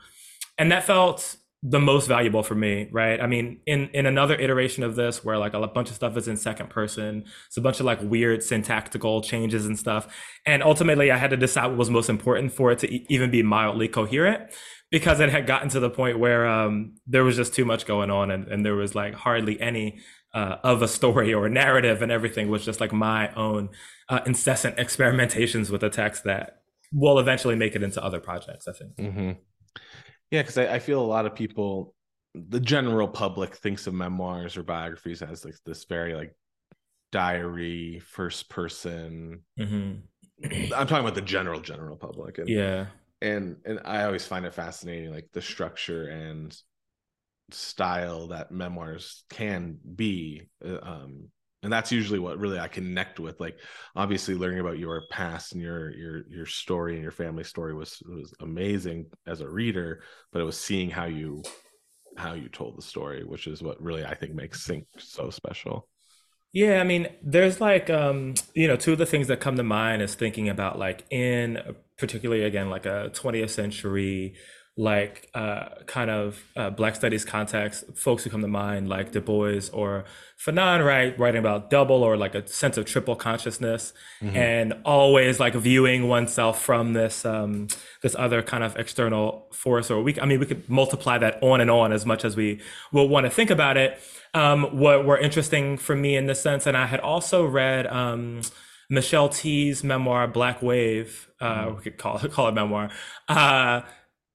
and 0.56 0.72
that 0.72 0.84
felt 0.84 1.36
the 1.62 1.80
most 1.80 2.06
valuable 2.06 2.44
for 2.44 2.54
me, 2.54 2.88
right? 2.92 3.20
I 3.20 3.26
mean, 3.26 3.60
in 3.66 3.90
in 3.92 4.06
another 4.06 4.36
iteration 4.36 4.84
of 4.84 4.94
this, 4.94 5.24
where 5.24 5.38
like 5.38 5.54
a 5.54 5.66
bunch 5.66 5.88
of 5.88 5.96
stuff 5.96 6.16
is 6.16 6.28
in 6.28 6.36
second 6.36 6.70
person, 6.70 7.24
it's 7.48 7.56
a 7.56 7.60
bunch 7.60 7.80
of 7.80 7.86
like 7.86 8.00
weird 8.00 8.42
syntactical 8.44 9.22
changes 9.22 9.66
and 9.66 9.76
stuff, 9.76 10.06
and 10.46 10.62
ultimately, 10.62 11.10
I 11.10 11.16
had 11.16 11.30
to 11.30 11.36
decide 11.36 11.66
what 11.66 11.76
was 11.76 11.90
most 11.90 12.08
important 12.08 12.52
for 12.52 12.70
it 12.70 12.78
to 12.80 12.92
e- 12.92 13.06
even 13.08 13.30
be 13.30 13.42
mildly 13.42 13.88
coherent, 13.88 14.52
because 14.90 15.18
it 15.18 15.30
had 15.30 15.46
gotten 15.48 15.68
to 15.70 15.80
the 15.80 15.90
point 15.90 16.20
where 16.20 16.46
um, 16.46 16.94
there 17.08 17.24
was 17.24 17.34
just 17.34 17.54
too 17.54 17.64
much 17.64 17.86
going 17.86 18.10
on, 18.10 18.30
and, 18.30 18.46
and 18.46 18.64
there 18.64 18.76
was 18.76 18.94
like 18.94 19.14
hardly 19.14 19.60
any 19.60 19.98
uh, 20.34 20.56
of 20.62 20.80
a 20.80 20.88
story 20.88 21.34
or 21.34 21.46
a 21.46 21.50
narrative, 21.50 22.02
and 22.02 22.12
everything 22.12 22.48
was 22.48 22.64
just 22.64 22.80
like 22.80 22.92
my 22.92 23.34
own 23.34 23.70
uh, 24.08 24.20
incessant 24.26 24.76
experimentations 24.76 25.70
with 25.70 25.80
the 25.80 25.90
text 25.90 26.22
that 26.22 26.60
will 26.92 27.18
eventually 27.18 27.56
make 27.56 27.74
it 27.74 27.82
into 27.82 28.02
other 28.02 28.20
projects. 28.20 28.68
I 28.68 28.72
think. 28.72 28.96
Mm-hmm. 28.96 29.30
Yeah, 30.30 30.42
because 30.42 30.58
I, 30.58 30.74
I, 30.74 30.78
feel 30.78 31.00
a 31.00 31.06
lot 31.06 31.26
of 31.26 31.34
people, 31.34 31.94
the 32.34 32.60
general 32.60 33.08
public, 33.08 33.56
thinks 33.56 33.86
of 33.86 33.94
memoirs 33.94 34.56
or 34.56 34.62
biographies 34.62 35.22
as 35.22 35.44
like 35.44 35.54
this 35.64 35.84
very 35.84 36.14
like 36.14 36.34
diary, 37.12 38.00
first 38.00 38.50
person. 38.50 39.40
Mm-hmm. 39.58 40.72
I'm 40.74 40.86
talking 40.86 40.98
about 40.98 41.14
the 41.14 41.22
general 41.22 41.60
general 41.60 41.96
public. 41.96 42.38
And, 42.38 42.48
yeah. 42.48 42.86
And 43.20 43.56
and 43.64 43.80
I 43.84 44.04
always 44.04 44.26
find 44.26 44.46
it 44.46 44.54
fascinating, 44.54 45.10
like 45.10 45.28
the 45.32 45.42
structure 45.42 46.08
and 46.08 46.56
style 47.50 48.28
that 48.28 48.52
memoirs 48.52 49.24
can 49.30 49.78
be 49.96 50.42
uh, 50.64 50.78
um, 50.82 51.30
and 51.62 51.72
that's 51.72 51.90
usually 51.90 52.18
what 52.18 52.38
really 52.38 52.58
i 52.58 52.68
connect 52.68 53.18
with 53.18 53.40
like 53.40 53.58
obviously 53.96 54.34
learning 54.34 54.60
about 54.60 54.78
your 54.78 55.02
past 55.10 55.52
and 55.52 55.62
your 55.62 55.90
your 55.92 56.22
your 56.28 56.46
story 56.46 56.94
and 56.94 57.02
your 57.02 57.12
family 57.12 57.44
story 57.44 57.74
was 57.74 58.02
was 58.06 58.32
amazing 58.40 59.06
as 59.26 59.40
a 59.40 59.48
reader 59.48 60.02
but 60.32 60.40
it 60.40 60.44
was 60.44 60.58
seeing 60.58 60.90
how 60.90 61.04
you 61.04 61.42
how 62.16 62.32
you 62.32 62.48
told 62.48 62.76
the 62.76 62.82
story 62.82 63.24
which 63.24 63.46
is 63.46 63.62
what 63.62 63.80
really 63.82 64.04
i 64.04 64.14
think 64.14 64.34
makes 64.34 64.64
Sink 64.64 64.86
so 64.98 65.30
special. 65.30 65.88
Yeah 66.52 66.80
i 66.80 66.84
mean 66.84 67.08
there's 67.22 67.60
like 67.60 67.90
um 67.90 68.34
you 68.54 68.66
know 68.66 68.76
two 68.76 68.92
of 68.92 68.98
the 68.98 69.06
things 69.06 69.28
that 69.28 69.40
come 69.40 69.56
to 69.56 69.62
mind 69.62 70.02
is 70.02 70.14
thinking 70.14 70.48
about 70.48 70.78
like 70.78 71.04
in 71.10 71.60
particularly 71.98 72.44
again 72.44 72.70
like 72.70 72.86
a 72.86 73.10
20th 73.12 73.50
century 73.50 74.34
like 74.78 75.28
uh, 75.34 75.70
kind 75.86 76.08
of 76.08 76.40
uh, 76.54 76.70
Black 76.70 76.94
studies 76.94 77.24
context, 77.24 77.84
folks 77.96 78.22
who 78.22 78.30
come 78.30 78.42
to 78.42 78.48
mind 78.48 78.88
like 78.88 79.10
Du 79.10 79.20
Bois 79.20 79.68
or 79.72 80.04
Fanon, 80.38 80.86
right, 80.86 81.18
writing 81.18 81.40
about 81.40 81.68
double 81.68 82.04
or 82.04 82.16
like 82.16 82.36
a 82.36 82.46
sense 82.46 82.76
of 82.76 82.86
triple 82.86 83.16
consciousness, 83.16 83.92
mm-hmm. 84.22 84.36
and 84.36 84.74
always 84.84 85.40
like 85.40 85.54
viewing 85.54 86.06
oneself 86.06 86.62
from 86.62 86.92
this 86.92 87.24
um, 87.24 87.66
this 88.02 88.14
other 88.14 88.40
kind 88.40 88.62
of 88.62 88.76
external 88.76 89.48
force. 89.52 89.90
Or 89.90 90.00
we, 90.00 90.18
I 90.20 90.26
mean, 90.26 90.38
we 90.38 90.46
could 90.46 90.70
multiply 90.70 91.18
that 91.18 91.42
on 91.42 91.60
and 91.60 91.72
on 91.72 91.92
as 91.92 92.06
much 92.06 92.24
as 92.24 92.36
we 92.36 92.60
will 92.92 93.08
want 93.08 93.26
to 93.26 93.30
think 93.30 93.50
about 93.50 93.76
it. 93.76 93.98
Um, 94.32 94.78
what 94.78 95.04
were 95.04 95.18
interesting 95.18 95.76
for 95.76 95.96
me 95.96 96.16
in 96.16 96.26
this 96.26 96.40
sense, 96.40 96.66
and 96.66 96.76
I 96.76 96.86
had 96.86 97.00
also 97.00 97.44
read. 97.44 97.88
Um, 97.88 98.42
Michelle 98.90 99.28
Tea's 99.28 99.84
memoir, 99.84 100.26
Black 100.26 100.62
Wave, 100.62 101.28
uh, 101.42 101.66
mm-hmm. 101.66 101.76
we 101.76 101.82
could 101.82 101.98
call 101.98 102.16
it, 102.18 102.32
call 102.32 102.48
it 102.48 102.52
memoir, 102.52 102.90
uh, 103.28 103.82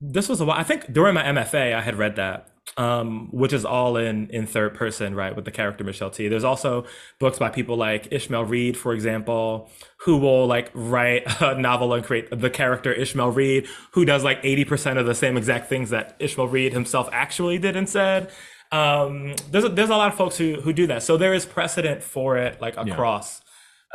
this 0.05 0.27
was 0.27 0.41
a 0.41 0.45
while. 0.45 0.59
I 0.59 0.63
think 0.63 0.91
during 0.91 1.13
my 1.13 1.23
MFA, 1.23 1.73
I 1.73 1.81
had 1.81 1.95
read 1.95 2.17
that, 2.17 2.49
um, 2.75 3.29
which 3.31 3.53
is 3.53 3.63
all 3.63 3.95
in 3.95 4.29
in 4.31 4.45
third 4.45 4.75
person, 4.75 5.15
right, 5.15 5.33
with 5.33 5.45
the 5.45 5.51
character 5.51 5.85
Michelle 5.85 6.09
Tea. 6.09 6.27
There's 6.27 6.43
also 6.43 6.85
books 7.19 7.39
by 7.39 7.49
people 7.49 7.77
like 7.77 8.09
Ishmael 8.11 8.43
Reed, 8.43 8.75
for 8.75 8.93
example, 8.93 9.69
who 10.01 10.17
will 10.17 10.45
like 10.45 10.71
write 10.73 11.23
a 11.41 11.57
novel 11.57 11.93
and 11.93 12.03
create 12.03 12.27
the 12.37 12.49
character 12.49 12.91
Ishmael 12.91 13.31
Reed, 13.31 13.67
who 13.93 14.03
does 14.03 14.25
like 14.25 14.43
80% 14.43 14.97
of 14.97 15.05
the 15.05 15.15
same 15.15 15.37
exact 15.37 15.69
things 15.69 15.89
that 15.91 16.17
Ishmael 16.19 16.49
Reed 16.49 16.73
himself 16.73 17.07
actually 17.13 17.57
did 17.57 17.77
and 17.77 17.87
said. 17.87 18.29
Um, 18.73 19.35
there's 19.51 19.63
a, 19.63 19.69
there's 19.69 19.89
a 19.89 19.95
lot 19.95 20.11
of 20.11 20.17
folks 20.17 20.37
who 20.37 20.59
who 20.61 20.73
do 20.73 20.87
that. 20.87 21.03
So 21.03 21.15
there 21.15 21.33
is 21.33 21.45
precedent 21.45 22.03
for 22.03 22.37
it, 22.37 22.59
like 22.59 22.75
across 22.75 23.41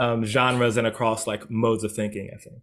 yeah. 0.01 0.13
um, 0.13 0.25
genres 0.25 0.79
and 0.79 0.87
across 0.87 1.27
like 1.27 1.51
modes 1.51 1.85
of 1.85 1.93
thinking. 1.93 2.31
I 2.35 2.39
think 2.39 2.63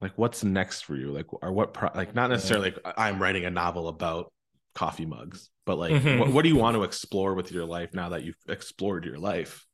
like 0.00 0.12
what's 0.16 0.44
next 0.44 0.82
for 0.82 0.96
you 0.96 1.10
like 1.10 1.26
or 1.42 1.52
what 1.52 1.74
pro- 1.74 1.90
like 1.94 2.14
not 2.14 2.30
necessarily 2.30 2.70
like 2.70 2.94
i'm 2.96 3.20
writing 3.20 3.44
a 3.44 3.50
novel 3.50 3.88
about 3.88 4.32
coffee 4.74 5.06
mugs 5.06 5.50
but 5.66 5.78
like 5.78 5.92
mm-hmm. 5.92 6.20
what, 6.20 6.32
what 6.32 6.42
do 6.42 6.48
you 6.48 6.56
want 6.56 6.76
to 6.76 6.82
explore 6.82 7.34
with 7.34 7.50
your 7.50 7.64
life 7.64 7.92
now 7.92 8.10
that 8.10 8.22
you've 8.22 8.36
explored 8.48 9.04
your 9.04 9.18
life 9.18 9.66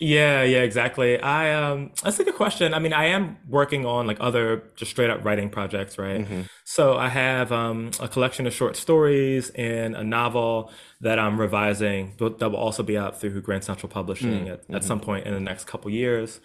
yeah, 0.00 0.44
yeah, 0.44 0.60
exactly. 0.60 1.20
I 1.20 1.52
um 1.54 1.90
that's 2.02 2.20
a 2.20 2.24
good 2.24 2.36
question. 2.36 2.72
I 2.72 2.78
mean, 2.78 2.92
I 2.92 3.06
am 3.06 3.36
working 3.48 3.84
on 3.84 4.06
like 4.06 4.18
other 4.20 4.70
just 4.76 4.92
straight 4.92 5.10
up 5.10 5.24
writing 5.24 5.50
projects, 5.50 5.98
right? 5.98 6.20
Mm-hmm. 6.20 6.42
So 6.64 6.96
I 6.96 7.08
have 7.08 7.50
um 7.50 7.90
a 7.98 8.06
collection 8.06 8.46
of 8.46 8.54
short 8.54 8.76
stories 8.76 9.50
and 9.50 9.96
a 9.96 10.04
novel 10.04 10.70
that 11.00 11.18
I'm 11.18 11.40
revising 11.40 12.14
that 12.18 12.40
will 12.40 12.56
also 12.56 12.84
be 12.84 12.96
out 12.96 13.20
through 13.20 13.40
Grand 13.42 13.64
Central 13.64 13.90
Publishing 13.90 14.30
mm-hmm. 14.30 14.46
at, 14.46 14.52
at 14.52 14.68
mm-hmm. 14.68 14.86
some 14.86 15.00
point 15.00 15.26
in 15.26 15.34
the 15.34 15.40
next 15.40 15.64
couple 15.64 15.90
years. 15.90 16.40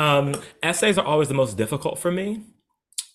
Um, 0.00 0.34
essays 0.62 0.96
are 0.96 1.04
always 1.04 1.28
the 1.28 1.34
most 1.34 1.58
difficult 1.58 1.98
for 1.98 2.10
me. 2.10 2.42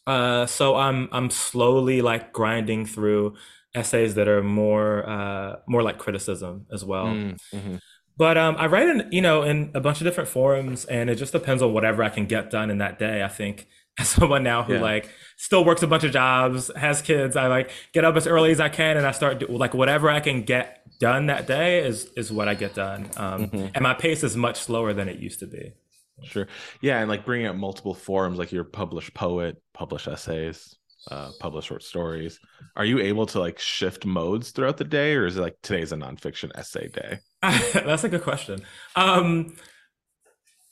Uh, 0.05 0.45
so 0.45 0.75
I'm 0.75 1.09
I'm 1.11 1.31
slowly 1.31 2.03
like 2.03 2.31
grinding 2.31 2.85
through 2.85 3.35
essays 3.73 4.13
that 4.15 4.27
are 4.27 4.43
more 4.43 5.07
uh, 5.09 5.55
more 5.67 5.81
like 5.81 5.97
criticism 5.97 6.67
as 6.71 6.85
well. 6.85 7.07
Mm, 7.07 7.37
mm-hmm. 7.53 7.75
But 8.17 8.37
um, 8.37 8.55
I 8.59 8.67
write 8.67 8.87
in 8.87 9.09
you 9.11 9.21
know 9.21 9.41
in 9.41 9.71
a 9.73 9.81
bunch 9.81 9.99
of 9.99 10.05
different 10.05 10.29
forums, 10.29 10.85
and 10.85 11.09
it 11.09 11.15
just 11.15 11.31
depends 11.31 11.63
on 11.63 11.73
whatever 11.73 12.03
I 12.03 12.09
can 12.09 12.27
get 12.27 12.51
done 12.51 12.69
in 12.69 12.77
that 12.77 12.99
day. 12.99 13.23
I 13.23 13.29
think 13.29 13.67
as 13.99 14.09
someone 14.09 14.43
now 14.43 14.61
who 14.61 14.75
yeah. 14.75 14.81
like 14.81 15.09
still 15.37 15.65
works 15.65 15.81
a 15.81 15.87
bunch 15.87 16.03
of 16.03 16.11
jobs, 16.11 16.69
has 16.75 17.01
kids, 17.01 17.35
I 17.35 17.47
like 17.47 17.71
get 17.93 18.05
up 18.05 18.15
as 18.15 18.27
early 18.27 18.51
as 18.51 18.59
I 18.59 18.69
can, 18.69 18.95
and 18.95 19.07
I 19.07 19.11
start 19.11 19.39
do, 19.39 19.47
like 19.47 19.73
whatever 19.73 20.11
I 20.11 20.19
can 20.19 20.43
get 20.43 20.83
done 20.99 21.25
that 21.25 21.47
day 21.47 21.79
is 21.79 22.11
is 22.15 22.31
what 22.31 22.47
I 22.47 22.53
get 22.53 22.75
done. 22.75 23.09
Um, 23.17 23.47
mm-hmm. 23.47 23.67
And 23.73 23.81
my 23.81 23.95
pace 23.95 24.23
is 24.23 24.37
much 24.37 24.59
slower 24.59 24.93
than 24.93 25.09
it 25.09 25.17
used 25.17 25.39
to 25.39 25.47
be. 25.47 25.73
Sure. 26.23 26.47
Yeah, 26.81 26.99
and 26.99 27.09
like 27.09 27.25
bringing 27.25 27.47
up 27.47 27.55
multiple 27.55 27.93
forums, 27.93 28.37
like 28.37 28.51
your 28.51 28.63
published 28.63 29.13
poet, 29.13 29.61
published 29.73 30.07
essays, 30.07 30.75
uh, 31.11 31.31
publish 31.39 31.65
short 31.65 31.83
stories. 31.83 32.39
Are 32.75 32.85
you 32.85 32.99
able 32.99 33.25
to 33.27 33.39
like 33.39 33.59
shift 33.59 34.05
modes 34.05 34.51
throughout 34.51 34.77
the 34.77 34.83
day, 34.85 35.13
or 35.15 35.25
is 35.25 35.37
it 35.37 35.41
like 35.41 35.57
today's 35.61 35.91
a 35.91 35.95
nonfiction 35.95 36.51
essay 36.55 36.89
day? 36.89 37.19
That's 37.41 38.03
a 38.03 38.09
good 38.09 38.23
question. 38.23 38.61
Um, 38.95 39.55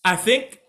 I 0.03 0.15
think 0.15 0.59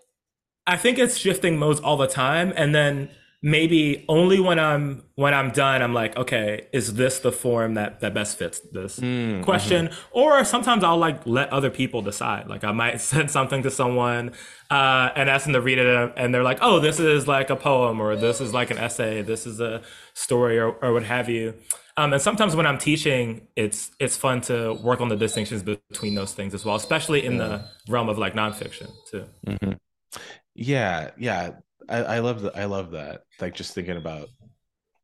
I 0.67 0.77
think 0.77 0.97
it's 0.99 1.17
shifting 1.17 1.57
modes 1.57 1.79
all 1.79 1.97
the 1.97 2.07
time, 2.07 2.53
and 2.55 2.75
then 2.75 3.09
maybe 3.45 4.03
only 4.09 4.39
when 4.39 4.57
I'm 4.57 5.03
when 5.13 5.35
I'm 5.35 5.51
done, 5.51 5.83
I'm 5.83 5.93
like, 5.93 6.17
okay, 6.17 6.65
is 6.73 6.95
this 6.95 7.19
the 7.19 7.31
form 7.31 7.75
that 7.75 7.99
that 7.99 8.11
best 8.11 8.39
fits 8.39 8.59
this 8.59 8.99
mm, 8.99 9.43
question? 9.43 9.87
Mm-hmm. 9.87 10.17
Or 10.17 10.43
sometimes 10.43 10.83
I'll 10.83 10.97
like 10.97 11.25
let 11.27 11.53
other 11.53 11.69
people 11.69 12.01
decide. 12.01 12.47
Like 12.47 12.63
I 12.63 12.71
might 12.71 12.99
send 13.11 13.29
something 13.29 13.61
to 13.61 13.69
someone 13.69 14.33
uh, 14.71 15.11
and 15.15 15.29
ask 15.29 15.45
them 15.45 15.53
to 15.53 15.61
read 15.61 15.77
it, 15.77 16.13
and 16.17 16.33
they're 16.33 16.43
like, 16.43 16.57
oh, 16.61 16.79
this 16.79 16.99
is 16.99 17.27
like 17.27 17.51
a 17.51 17.55
poem, 17.55 18.01
or 18.01 18.15
this 18.15 18.41
is 18.41 18.51
like 18.51 18.71
an 18.71 18.79
essay, 18.79 19.21
this 19.21 19.45
is 19.45 19.61
a 19.61 19.83
story, 20.15 20.57
or 20.57 20.71
or 20.83 20.91
what 20.91 21.03
have 21.03 21.29
you. 21.29 21.53
Um, 21.97 22.11
and 22.11 22.21
sometimes 22.21 22.55
when 22.55 22.65
I'm 22.65 22.79
teaching, 22.79 23.47
it's 23.55 23.91
it's 23.99 24.17
fun 24.17 24.41
to 24.41 24.73
work 24.73 25.01
on 25.01 25.09
the 25.09 25.15
distinctions 25.15 25.61
between 25.61 26.15
those 26.15 26.33
things 26.33 26.55
as 26.55 26.65
well, 26.65 26.75
especially 26.75 27.23
in 27.23 27.37
the 27.37 27.63
realm 27.87 28.09
of 28.09 28.17
like 28.17 28.33
nonfiction 28.33 28.89
too. 29.11 29.25
Mm-hmm. 29.45 29.73
Yeah, 30.55 31.11
yeah. 31.17 31.51
I, 31.89 31.97
I 31.97 32.19
love 32.19 32.41
that. 32.41 32.57
I 32.57 32.65
love 32.65 32.91
that. 32.91 33.21
Like 33.39 33.55
just 33.55 33.73
thinking 33.73 33.97
about 33.97 34.29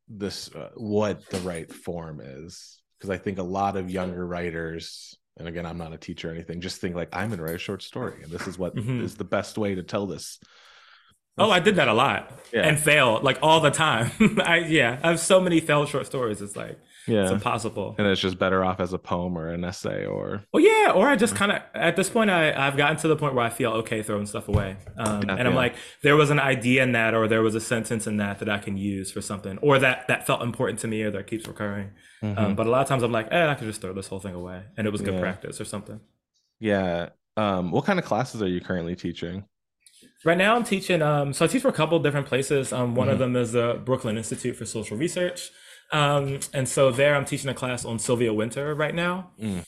this, 0.08 0.54
uh, 0.54 0.70
what 0.74 1.28
the 1.30 1.38
right 1.40 1.72
form 1.72 2.20
is, 2.20 2.80
because 2.98 3.10
I 3.10 3.18
think 3.18 3.38
a 3.38 3.42
lot 3.42 3.76
of 3.76 3.90
younger 3.90 4.26
writers, 4.26 5.16
and 5.38 5.48
again, 5.48 5.66
I'm 5.66 5.78
not 5.78 5.92
a 5.92 5.98
teacher 5.98 6.28
or 6.28 6.32
anything, 6.32 6.60
just 6.60 6.80
think 6.80 6.94
like 6.94 7.08
I'm 7.12 7.30
gonna 7.30 7.42
write 7.42 7.54
a 7.54 7.58
short 7.58 7.82
story, 7.82 8.22
and 8.22 8.30
this 8.30 8.46
is 8.46 8.58
what 8.58 8.76
mm-hmm. 8.76 9.02
is 9.02 9.16
the 9.16 9.24
best 9.24 9.58
way 9.58 9.74
to 9.74 9.82
tell 9.82 10.06
this. 10.06 10.38
Oh, 11.38 11.50
I 11.50 11.60
did 11.60 11.76
that 11.76 11.88
a 11.88 11.94
lot 11.94 12.30
yeah. 12.52 12.62
and 12.62 12.78
fail 12.78 13.20
like 13.22 13.38
all 13.42 13.60
the 13.60 13.70
time. 13.70 14.10
I 14.44 14.58
yeah, 14.58 14.98
I 15.02 15.08
have 15.08 15.20
so 15.20 15.40
many 15.40 15.60
failed 15.60 15.88
short 15.88 16.06
stories. 16.06 16.40
It's 16.42 16.56
like 16.56 16.78
yeah 17.06 17.22
it's 17.22 17.32
impossible 17.32 17.94
and 17.98 18.06
it's 18.06 18.20
just 18.20 18.38
better 18.38 18.64
off 18.64 18.78
as 18.78 18.92
a 18.92 18.98
poem 18.98 19.36
or 19.36 19.48
an 19.48 19.64
essay 19.64 20.06
or 20.06 20.44
well 20.52 20.62
yeah 20.62 20.92
or 20.92 21.08
i 21.08 21.16
just 21.16 21.34
kind 21.34 21.50
of 21.50 21.60
at 21.74 21.96
this 21.96 22.08
point 22.08 22.30
i 22.30 22.52
i've 22.66 22.76
gotten 22.76 22.96
to 22.96 23.08
the 23.08 23.16
point 23.16 23.34
where 23.34 23.44
i 23.44 23.50
feel 23.50 23.72
okay 23.72 24.02
throwing 24.02 24.26
stuff 24.26 24.48
away 24.48 24.76
um, 24.98 25.22
yeah, 25.26 25.36
and 25.36 25.48
i'm 25.48 25.54
like 25.54 25.74
there 26.02 26.16
was 26.16 26.30
an 26.30 26.38
idea 26.38 26.82
in 26.82 26.92
that 26.92 27.14
or 27.14 27.26
there 27.26 27.42
was 27.42 27.54
a 27.54 27.60
sentence 27.60 28.06
in 28.06 28.18
that 28.18 28.38
that 28.38 28.48
i 28.48 28.58
can 28.58 28.76
use 28.76 29.10
for 29.10 29.20
something 29.20 29.58
or 29.58 29.78
that 29.78 30.06
that 30.08 30.26
felt 30.26 30.42
important 30.42 30.78
to 30.78 30.86
me 30.86 31.02
or 31.02 31.10
that 31.10 31.26
keeps 31.26 31.46
recurring 31.46 31.90
mm-hmm. 32.22 32.38
um, 32.38 32.54
but 32.54 32.66
a 32.66 32.70
lot 32.70 32.82
of 32.82 32.88
times 32.88 33.02
i'm 33.02 33.12
like 33.12 33.26
eh, 33.32 33.48
i 33.48 33.54
could 33.54 33.66
just 33.66 33.80
throw 33.80 33.92
this 33.92 34.06
whole 34.06 34.20
thing 34.20 34.34
away 34.34 34.62
and 34.76 34.86
it 34.86 34.90
was 34.90 35.00
good 35.00 35.14
yeah. 35.14 35.20
practice 35.20 35.60
or 35.60 35.64
something 35.64 36.00
yeah 36.60 37.08
um, 37.34 37.70
what 37.70 37.86
kind 37.86 37.98
of 37.98 38.04
classes 38.04 38.42
are 38.42 38.48
you 38.48 38.60
currently 38.60 38.94
teaching 38.94 39.44
Right 40.24 40.38
now, 40.38 40.54
I'm 40.54 40.64
teaching. 40.64 41.02
Um, 41.02 41.32
so 41.32 41.44
I 41.44 41.48
teach 41.48 41.62
for 41.62 41.68
a 41.68 41.72
couple 41.72 41.98
different 41.98 42.26
places. 42.26 42.72
Um, 42.72 42.94
one 42.94 43.06
mm-hmm. 43.06 43.12
of 43.14 43.18
them 43.18 43.36
is 43.36 43.52
the 43.52 43.80
Brooklyn 43.84 44.16
Institute 44.16 44.56
for 44.56 44.64
Social 44.64 44.96
Research. 44.96 45.50
Um, 45.92 46.40
and 46.54 46.68
so 46.68 46.90
there, 46.90 47.14
I'm 47.14 47.24
teaching 47.24 47.50
a 47.50 47.54
class 47.54 47.84
on 47.84 47.98
Sylvia 47.98 48.32
Wynter 48.32 48.74
right 48.74 48.94
now, 48.94 49.30
mm. 49.40 49.64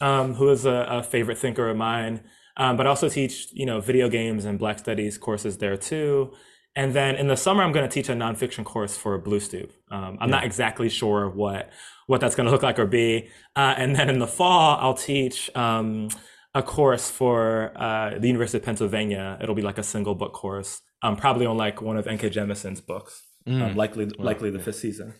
um, 0.00 0.34
who 0.34 0.48
is 0.50 0.66
a, 0.66 0.86
a, 0.90 1.02
favorite 1.04 1.38
thinker 1.38 1.68
of 1.68 1.76
mine. 1.76 2.24
Um, 2.56 2.76
but 2.76 2.86
I 2.86 2.88
also 2.88 3.08
teach, 3.08 3.48
you 3.52 3.64
know, 3.64 3.80
video 3.80 4.08
games 4.08 4.44
and 4.44 4.58
Black 4.58 4.80
Studies 4.80 5.16
courses 5.16 5.58
there 5.58 5.76
too. 5.76 6.32
And 6.74 6.94
then 6.94 7.14
in 7.14 7.28
the 7.28 7.36
summer, 7.36 7.62
I'm 7.62 7.70
going 7.70 7.88
to 7.88 7.92
teach 7.92 8.08
a 8.08 8.12
nonfiction 8.12 8.64
course 8.64 8.96
for 8.96 9.16
Blue 9.18 9.38
Stoop. 9.40 9.72
Um, 9.90 10.18
I'm 10.20 10.28
yeah. 10.28 10.36
not 10.36 10.44
exactly 10.44 10.88
sure 10.88 11.28
what 11.28 11.70
what 12.06 12.20
that's 12.20 12.34
going 12.34 12.46
to 12.46 12.52
look 12.52 12.62
like 12.62 12.78
or 12.78 12.86
be. 12.86 13.28
Uh, 13.54 13.74
and 13.76 13.94
then 13.94 14.08
in 14.08 14.18
the 14.18 14.26
fall, 14.26 14.78
I'll 14.80 14.94
teach 14.94 15.54
um, 15.54 16.08
a 16.54 16.62
course 16.62 17.10
for 17.10 17.72
uh, 17.76 18.18
the 18.18 18.26
University 18.26 18.58
of 18.58 18.64
Pennsylvania. 18.64 19.38
It'll 19.40 19.54
be 19.54 19.62
like 19.62 19.78
a 19.78 19.82
single 19.82 20.14
book 20.14 20.32
course, 20.32 20.80
um, 21.02 21.16
probably 21.16 21.46
on 21.46 21.56
like 21.56 21.82
one 21.82 21.96
of 21.96 22.06
N.K. 22.06 22.30
Jemisin's 22.30 22.80
books, 22.80 23.22
mm. 23.46 23.74
likely 23.74 24.06
likely 24.18 24.50
the 24.50 24.58
fifth 24.58 24.76
season. 24.76 25.14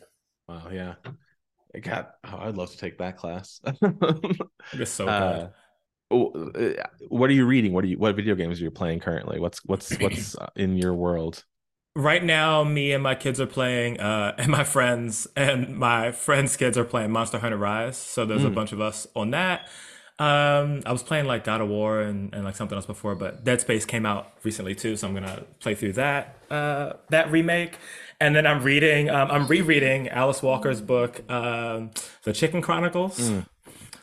Wow, 0.48 0.68
yeah. 0.72 0.94
I 1.74 1.78
got. 1.80 2.14
Oh, 2.24 2.38
I'd 2.38 2.56
love 2.56 2.70
to 2.70 2.78
take 2.78 2.98
that 2.98 3.16
class. 3.16 3.60
it's 4.72 4.90
so 4.90 5.06
uh, 5.06 5.36
good. 5.36 5.50
Uh, 6.10 6.82
what 7.08 7.28
are 7.28 7.34
you 7.34 7.44
reading? 7.44 7.72
What 7.72 7.84
are 7.84 7.88
you? 7.88 7.98
What 7.98 8.16
video 8.16 8.34
games 8.34 8.60
are 8.60 8.64
you 8.64 8.70
playing 8.70 9.00
currently? 9.00 9.38
What's 9.38 9.62
what's 9.66 9.94
what's 9.98 10.36
uh, 10.36 10.48
in 10.56 10.76
your 10.76 10.94
world? 10.94 11.44
Right 11.94 12.24
now, 12.24 12.64
me 12.64 12.92
and 12.92 13.02
my 13.02 13.14
kids 13.14 13.40
are 13.40 13.46
playing, 13.46 14.00
uh, 14.00 14.34
and 14.38 14.50
my 14.50 14.64
friends 14.64 15.26
and 15.36 15.76
my 15.76 16.12
friends' 16.12 16.56
kids 16.56 16.78
are 16.78 16.84
playing 16.84 17.10
Monster 17.10 17.38
Hunter 17.38 17.58
Rise. 17.58 17.98
So 17.98 18.24
there's 18.24 18.42
mm. 18.42 18.46
a 18.46 18.50
bunch 18.50 18.72
of 18.72 18.80
us 18.80 19.06
on 19.14 19.32
that. 19.32 19.68
Um, 20.18 20.82
I 20.84 20.90
was 20.90 21.04
playing 21.04 21.26
like 21.26 21.44
God 21.44 21.60
of 21.60 21.68
War 21.68 22.00
and, 22.00 22.34
and 22.34 22.44
like 22.44 22.56
something 22.56 22.74
else 22.74 22.86
before, 22.86 23.14
but 23.14 23.44
Dead 23.44 23.60
Space 23.60 23.84
came 23.84 24.04
out 24.04 24.32
recently 24.42 24.74
too, 24.74 24.96
so 24.96 25.06
I'm 25.06 25.14
gonna 25.14 25.44
play 25.60 25.74
through 25.76 25.92
that 25.94 26.38
uh, 26.50 26.94
that 27.10 27.30
remake. 27.30 27.78
And 28.20 28.34
then 28.34 28.46
I'm 28.46 28.64
reading, 28.64 29.10
um, 29.10 29.30
I'm 29.30 29.46
rereading 29.46 30.08
Alice 30.08 30.42
Walker's 30.42 30.80
book, 30.80 31.22
um, 31.30 31.90
The 32.24 32.32
Chicken 32.32 32.62
Chronicles, 32.62 33.18
mm. 33.18 33.46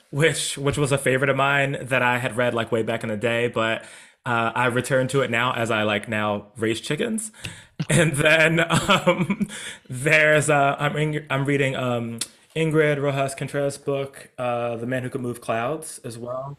which 0.10 0.58
which 0.58 0.78
was 0.78 0.93
a 0.93 0.97
favorite 0.97 1.30
of 1.30 1.36
mine 1.36 1.78
that 1.82 2.01
I 2.01 2.19
had 2.19 2.38
read 2.38 2.54
like 2.54 2.71
way 2.71 2.82
back 2.82 3.04
in 3.04 3.10
the 3.10 3.17
day, 3.17 3.49
but 3.49 3.84
uh, 4.25 4.51
I 4.56 4.67
returned 4.67 5.10
to 5.12 5.21
it 5.21 5.30
now 5.30 5.54
as 5.54 5.69
I 5.69 5.84
like 5.84 6.08
now 6.10 6.47
raise 6.58 6.82
chickens. 6.82 7.32
And 7.89 8.13
then 8.13 8.62
um, 8.62 9.49
there's 9.89 10.49
uh, 10.49 10.78
I'm 10.80 10.95
in, 10.95 11.25
I'm 11.30 11.43
reading 11.43 11.75
um, 11.75 12.19
Ingrid 12.56 13.02
Rojas 13.02 13.36
Contreras' 13.36 13.78
book, 13.78 14.30
uh, 14.38 14.78
The 14.78 14.86
Man 14.86 15.04
Who 15.04 15.10
Could 15.10 15.22
Move 15.22 15.41
Clouds, 15.41 16.00
as 16.04 16.18
well. 16.18 16.58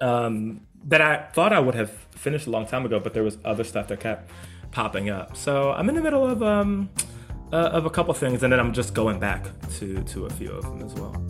Um, 0.00 0.66
that 0.84 1.00
I 1.00 1.28
thought 1.32 1.52
I 1.52 1.60
would 1.60 1.74
have 1.74 1.90
finished 2.10 2.46
a 2.46 2.50
long 2.50 2.66
time 2.66 2.84
ago, 2.84 3.00
but 3.00 3.14
there 3.14 3.22
was 3.22 3.38
other 3.44 3.64
stuff 3.64 3.88
that 3.88 4.00
kept 4.00 4.30
popping 4.72 5.08
up. 5.08 5.36
So 5.36 5.72
I'm 5.72 5.88
in 5.88 5.94
the 5.94 6.02
middle 6.02 6.26
of 6.26 6.42
um, 6.42 6.90
uh, 7.52 7.56
of 7.56 7.86
a 7.86 7.90
couple 7.90 8.12
things, 8.14 8.42
and 8.42 8.52
then 8.52 8.60
I'm 8.60 8.72
just 8.72 8.92
going 8.94 9.18
back 9.18 9.46
to 9.78 10.02
to 10.02 10.26
a 10.26 10.30
few 10.30 10.50
of 10.50 10.64
them 10.64 10.82
as 10.82 10.94
well. 10.94 11.25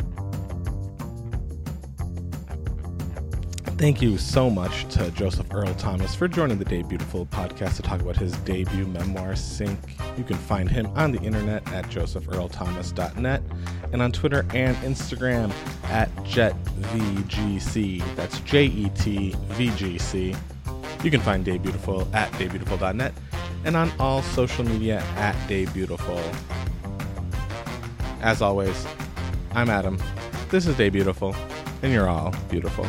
Thank 3.78 4.00
you 4.00 4.16
so 4.16 4.48
much 4.48 4.88
to 4.94 5.10
Joseph 5.10 5.52
Earl 5.52 5.74
Thomas 5.74 6.14
for 6.14 6.28
joining 6.28 6.56
the 6.58 6.64
Day 6.64 6.80
Beautiful 6.82 7.26
podcast 7.26 7.76
to 7.76 7.82
talk 7.82 8.00
about 8.00 8.16
his 8.16 8.32
debut 8.38 8.86
memoir, 8.86 9.36
Sink. 9.36 9.78
You 10.16 10.24
can 10.24 10.38
find 10.38 10.70
him 10.70 10.86
on 10.94 11.12
the 11.12 11.20
internet 11.20 11.70
at 11.74 11.84
josephearlthomas.net 11.90 13.42
and 13.92 14.00
on 14.00 14.12
Twitter 14.12 14.46
and 14.54 14.74
Instagram 14.78 15.52
at 15.90 16.08
JetVGC. 16.24 18.16
That's 18.16 18.40
J 18.40 18.64
E 18.64 18.88
T 18.94 19.34
V 19.48 19.70
G 19.76 19.98
C. 19.98 20.34
You 21.04 21.10
can 21.10 21.20
find 21.20 21.44
Day 21.44 21.58
Beautiful 21.58 22.08
at 22.14 22.32
daybeautiful.net 22.32 23.12
and 23.66 23.76
on 23.76 23.92
all 24.00 24.22
social 24.22 24.64
media 24.64 25.00
at 25.16 25.36
Day 25.48 25.66
Beautiful. 25.66 26.18
As 28.22 28.40
always, 28.40 28.86
I'm 29.52 29.68
Adam. 29.68 30.00
This 30.48 30.66
is 30.66 30.74
Day 30.78 30.88
Beautiful, 30.88 31.36
and 31.82 31.92
you're 31.92 32.08
all 32.08 32.34
beautiful. 32.48 32.86